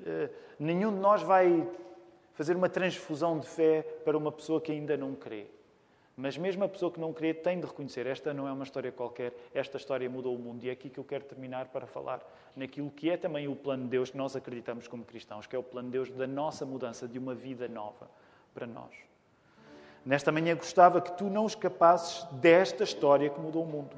uh, 0.00 0.28
nenhum 0.58 0.92
de 0.92 0.98
nós 1.00 1.22
vai 1.22 1.66
fazer 2.34 2.54
uma 2.54 2.68
transfusão 2.68 3.38
de 3.38 3.46
fé 3.46 3.80
para 4.04 4.14
uma 4.14 4.30
pessoa 4.30 4.60
que 4.60 4.70
ainda 4.70 4.94
não 4.94 5.14
crê. 5.14 5.46
Mas 6.14 6.36
mesmo 6.36 6.64
a 6.64 6.68
pessoa 6.68 6.92
que 6.92 7.00
não 7.00 7.14
crê 7.14 7.32
tem 7.32 7.58
de 7.58 7.66
reconhecer, 7.66 8.06
esta 8.06 8.34
não 8.34 8.46
é 8.46 8.52
uma 8.52 8.64
história 8.64 8.92
qualquer, 8.92 9.32
esta 9.54 9.78
história 9.78 10.10
mudou 10.10 10.36
o 10.36 10.38
mundo. 10.38 10.62
E 10.62 10.68
é 10.68 10.72
aqui 10.72 10.90
que 10.90 10.98
eu 10.98 11.04
quero 11.04 11.24
terminar 11.24 11.68
para 11.68 11.86
falar 11.86 12.20
naquilo 12.54 12.90
que 12.90 13.08
é 13.08 13.16
também 13.16 13.48
o 13.48 13.56
plano 13.56 13.84
de 13.84 13.88
Deus 13.88 14.10
que 14.10 14.18
nós 14.18 14.36
acreditamos 14.36 14.86
como 14.86 15.02
cristãos, 15.02 15.46
que 15.46 15.56
é 15.56 15.58
o 15.58 15.62
plano 15.62 15.88
de 15.88 15.92
Deus 15.92 16.10
da 16.10 16.26
nossa 16.26 16.66
mudança, 16.66 17.08
de 17.08 17.18
uma 17.18 17.34
vida 17.34 17.68
nova 17.68 18.06
para 18.52 18.66
nós. 18.66 19.05
Nesta 20.06 20.30
manhã 20.30 20.54
gostava 20.54 21.00
que 21.00 21.10
tu 21.18 21.24
não 21.24 21.46
escapasses 21.46 22.22
desta 22.30 22.84
história 22.84 23.28
que 23.28 23.40
mudou 23.40 23.64
o 23.64 23.66
mundo. 23.66 23.96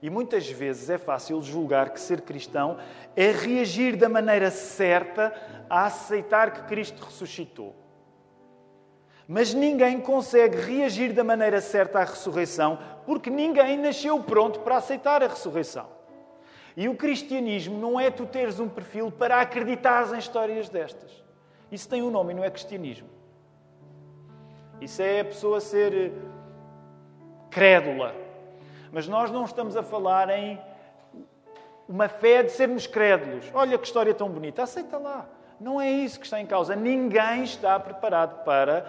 E 0.00 0.08
muitas 0.08 0.48
vezes 0.48 0.88
é 0.88 0.96
fácil 0.96 1.42
julgar 1.42 1.90
que 1.90 2.00
ser 2.00 2.22
cristão 2.22 2.78
é 3.14 3.30
reagir 3.30 3.94
da 3.94 4.08
maneira 4.08 4.50
certa 4.50 5.34
a 5.68 5.84
aceitar 5.84 6.52
que 6.52 6.62
Cristo 6.62 7.04
ressuscitou. 7.04 7.76
Mas 9.28 9.52
ninguém 9.52 10.00
consegue 10.00 10.56
reagir 10.56 11.12
da 11.12 11.22
maneira 11.22 11.60
certa 11.60 11.98
à 11.98 12.04
ressurreição, 12.04 12.78
porque 13.04 13.28
ninguém 13.28 13.76
nasceu 13.76 14.18
pronto 14.22 14.60
para 14.60 14.78
aceitar 14.78 15.22
a 15.22 15.28
ressurreição. 15.28 15.88
E 16.74 16.88
o 16.88 16.96
cristianismo 16.96 17.78
não 17.78 18.00
é 18.00 18.10
tu 18.10 18.24
teres 18.24 18.58
um 18.58 18.68
perfil 18.68 19.12
para 19.12 19.42
acreditar 19.42 20.14
em 20.14 20.18
histórias 20.18 20.70
destas. 20.70 21.22
Isso 21.70 21.86
tem 21.86 22.02
um 22.02 22.10
nome 22.10 22.32
e 22.32 22.36
não 22.36 22.42
é 22.42 22.50
cristianismo. 22.50 23.19
Isso 24.80 25.02
é 25.02 25.20
a 25.20 25.24
pessoa 25.24 25.60
ser 25.60 25.92
eh, 25.92 26.10
crédula. 27.50 28.14
Mas 28.90 29.06
nós 29.06 29.30
não 29.30 29.44
estamos 29.44 29.76
a 29.76 29.82
falar 29.82 30.30
em 30.30 30.58
uma 31.86 32.08
fé 32.08 32.42
de 32.42 32.50
sermos 32.50 32.86
crédulos. 32.86 33.50
Olha 33.52 33.76
que 33.76 33.86
história 33.86 34.14
tão 34.14 34.28
bonita, 34.28 34.62
aceita 34.62 34.96
lá. 34.96 35.26
Não 35.60 35.80
é 35.80 35.90
isso 35.90 36.18
que 36.18 36.24
está 36.24 36.40
em 36.40 36.46
causa. 36.46 36.74
Ninguém 36.74 37.42
está 37.42 37.78
preparado 37.78 38.42
para 38.44 38.86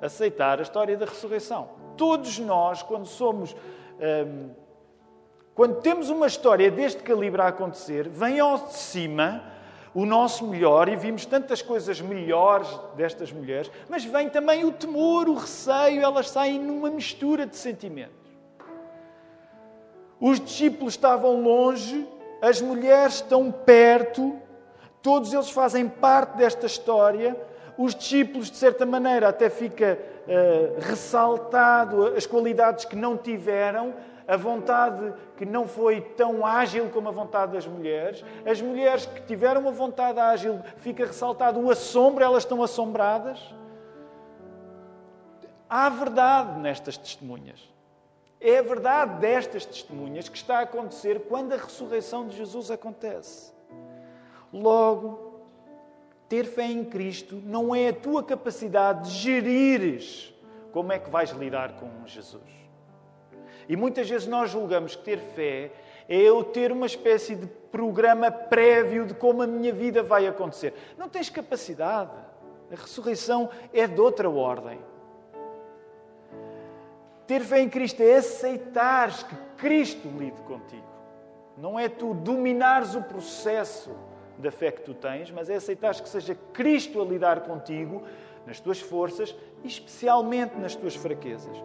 aceitar 0.00 0.60
a 0.60 0.62
história 0.62 0.96
da 0.96 1.06
ressurreição. 1.06 1.70
Todos 1.96 2.38
nós, 2.38 2.82
quando 2.82 3.06
somos. 3.06 3.56
Hum, 4.00 4.50
quando 5.54 5.80
temos 5.80 6.08
uma 6.08 6.26
história 6.26 6.70
deste 6.70 7.02
calibre 7.02 7.42
a 7.42 7.48
acontecer, 7.48 8.08
vem 8.08 8.40
ao 8.40 8.56
de 8.58 8.74
cima 8.74 9.51
o 9.94 10.06
nosso 10.06 10.46
melhor 10.46 10.88
e 10.88 10.96
vimos 10.96 11.26
tantas 11.26 11.60
coisas 11.60 12.00
melhores 12.00 12.68
destas 12.96 13.30
mulheres, 13.30 13.70
mas 13.88 14.04
vem 14.04 14.28
também 14.28 14.64
o 14.64 14.72
temor, 14.72 15.28
o 15.28 15.34
receio, 15.34 16.02
elas 16.02 16.30
saem 16.30 16.58
numa 16.58 16.90
mistura 16.90 17.46
de 17.46 17.56
sentimentos. 17.56 18.12
Os 20.18 20.40
discípulos 20.40 20.94
estavam 20.94 21.42
longe, 21.42 22.08
as 22.40 22.60
mulheres 22.60 23.16
estão 23.16 23.50
perto, 23.50 24.38
todos 25.02 25.32
eles 25.32 25.50
fazem 25.50 25.88
parte 25.88 26.36
desta 26.36 26.66
história 26.66 27.36
os 27.76 27.94
discípulos, 27.94 28.50
de 28.50 28.56
certa 28.56 28.84
maneira, 28.84 29.28
até 29.28 29.48
fica 29.48 29.98
uh, 29.98 30.80
ressaltado 30.80 32.14
as 32.16 32.26
qualidades 32.26 32.84
que 32.84 32.94
não 32.94 33.16
tiveram, 33.16 33.94
a 34.32 34.36
vontade 34.38 35.12
que 35.36 35.44
não 35.44 35.68
foi 35.68 36.00
tão 36.00 36.46
ágil 36.46 36.88
como 36.88 37.06
a 37.06 37.12
vontade 37.12 37.52
das 37.52 37.66
mulheres. 37.66 38.24
As 38.46 38.62
mulheres 38.62 39.04
que 39.04 39.20
tiveram 39.26 39.60
uma 39.60 39.70
vontade 39.70 40.18
ágil, 40.18 40.58
fica 40.78 41.04
ressaltado 41.04 41.60
o 41.60 41.70
assombro, 41.70 42.24
elas 42.24 42.42
estão 42.42 42.62
assombradas. 42.62 43.54
Há 45.68 45.86
verdade 45.90 46.58
nestas 46.60 46.96
testemunhas. 46.96 47.60
É 48.40 48.56
a 48.56 48.62
verdade 48.62 49.20
destas 49.20 49.66
testemunhas 49.66 50.30
que 50.30 50.36
está 50.38 50.60
a 50.60 50.62
acontecer 50.62 51.26
quando 51.28 51.52
a 51.52 51.56
ressurreição 51.56 52.26
de 52.26 52.34
Jesus 52.34 52.70
acontece. 52.70 53.52
Logo, 54.50 55.42
ter 56.26 56.46
fé 56.46 56.64
em 56.64 56.86
Cristo 56.86 57.36
não 57.44 57.74
é 57.74 57.88
a 57.88 57.92
tua 57.92 58.22
capacidade 58.22 59.10
de 59.10 59.14
gerires 59.14 60.32
como 60.72 60.90
é 60.90 60.98
que 60.98 61.10
vais 61.10 61.32
lidar 61.32 61.74
com 61.74 62.06
Jesus. 62.06 62.61
E 63.68 63.76
muitas 63.76 64.08
vezes 64.08 64.26
nós 64.26 64.50
julgamos 64.50 64.96
que 64.96 65.04
ter 65.04 65.18
fé 65.18 65.70
é 66.08 66.16
eu 66.16 66.42
ter 66.44 66.72
uma 66.72 66.86
espécie 66.86 67.34
de 67.34 67.46
programa 67.46 68.30
prévio 68.30 69.06
de 69.06 69.14
como 69.14 69.42
a 69.42 69.46
minha 69.46 69.72
vida 69.72 70.02
vai 70.02 70.26
acontecer. 70.26 70.74
Não 70.98 71.08
tens 71.08 71.30
capacidade. 71.30 72.10
A 72.70 72.74
ressurreição 72.74 73.50
é 73.72 73.86
de 73.86 74.00
outra 74.00 74.28
ordem. 74.28 74.78
Ter 77.26 77.40
fé 77.40 77.60
em 77.60 77.68
Cristo 77.68 78.02
é 78.02 78.16
aceitares 78.16 79.22
que 79.22 79.34
Cristo 79.56 80.08
lide 80.08 80.40
contigo. 80.42 80.92
Não 81.56 81.78
é 81.78 81.88
tu 81.88 82.14
dominares 82.14 82.94
o 82.94 83.02
processo 83.02 83.90
da 84.38 84.50
fé 84.50 84.70
que 84.70 84.82
tu 84.82 84.94
tens, 84.94 85.30
mas 85.30 85.48
é 85.48 85.56
aceitar 85.56 85.94
que 85.94 86.08
seja 86.08 86.34
Cristo 86.52 87.00
a 87.00 87.04
lidar 87.04 87.42
contigo, 87.42 88.02
nas 88.46 88.58
tuas 88.58 88.80
forças 88.80 89.34
e 89.62 89.68
especialmente 89.68 90.56
nas 90.56 90.74
tuas 90.74 90.96
fraquezas. 90.96 91.56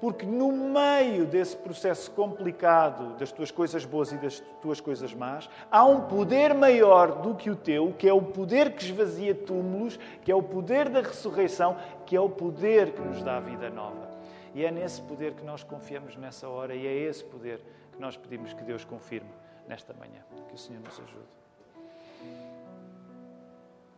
Porque 0.00 0.24
no 0.24 0.50
meio 0.50 1.26
desse 1.26 1.56
processo 1.56 2.10
complicado 2.12 3.18
das 3.18 3.30
tuas 3.30 3.50
coisas 3.50 3.84
boas 3.84 4.12
e 4.12 4.16
das 4.16 4.40
tuas 4.62 4.80
coisas 4.80 5.12
más, 5.12 5.48
há 5.70 5.84
um 5.84 6.02
poder 6.02 6.54
maior 6.54 7.20
do 7.20 7.34
que 7.34 7.50
o 7.50 7.56
teu, 7.56 7.92
que 7.92 8.08
é 8.08 8.12
o 8.12 8.22
poder 8.22 8.74
que 8.74 8.82
esvazia 8.82 9.34
túmulos, 9.34 9.98
que 10.22 10.32
é 10.32 10.34
o 10.34 10.42
poder 10.42 10.88
da 10.88 11.02
ressurreição, 11.02 11.76
que 12.06 12.16
é 12.16 12.20
o 12.20 12.30
poder 12.30 12.92
que 12.92 13.00
nos 13.02 13.22
dá 13.22 13.36
a 13.36 13.40
vida 13.40 13.68
nova. 13.68 14.08
E 14.54 14.64
é 14.64 14.70
nesse 14.70 15.02
poder 15.02 15.34
que 15.34 15.44
nós 15.44 15.62
confiamos 15.62 16.16
nessa 16.16 16.48
hora 16.48 16.74
e 16.74 16.86
é 16.86 16.92
esse 16.92 17.22
poder 17.22 17.60
que 17.92 18.00
nós 18.00 18.16
pedimos 18.16 18.52
que 18.52 18.64
Deus 18.64 18.84
confirme 18.84 19.30
nesta 19.68 19.92
manhã. 19.92 20.22
Que 20.48 20.54
o 20.54 20.58
Senhor 20.58 20.82
nos 20.82 20.98
ajude. 20.98 22.59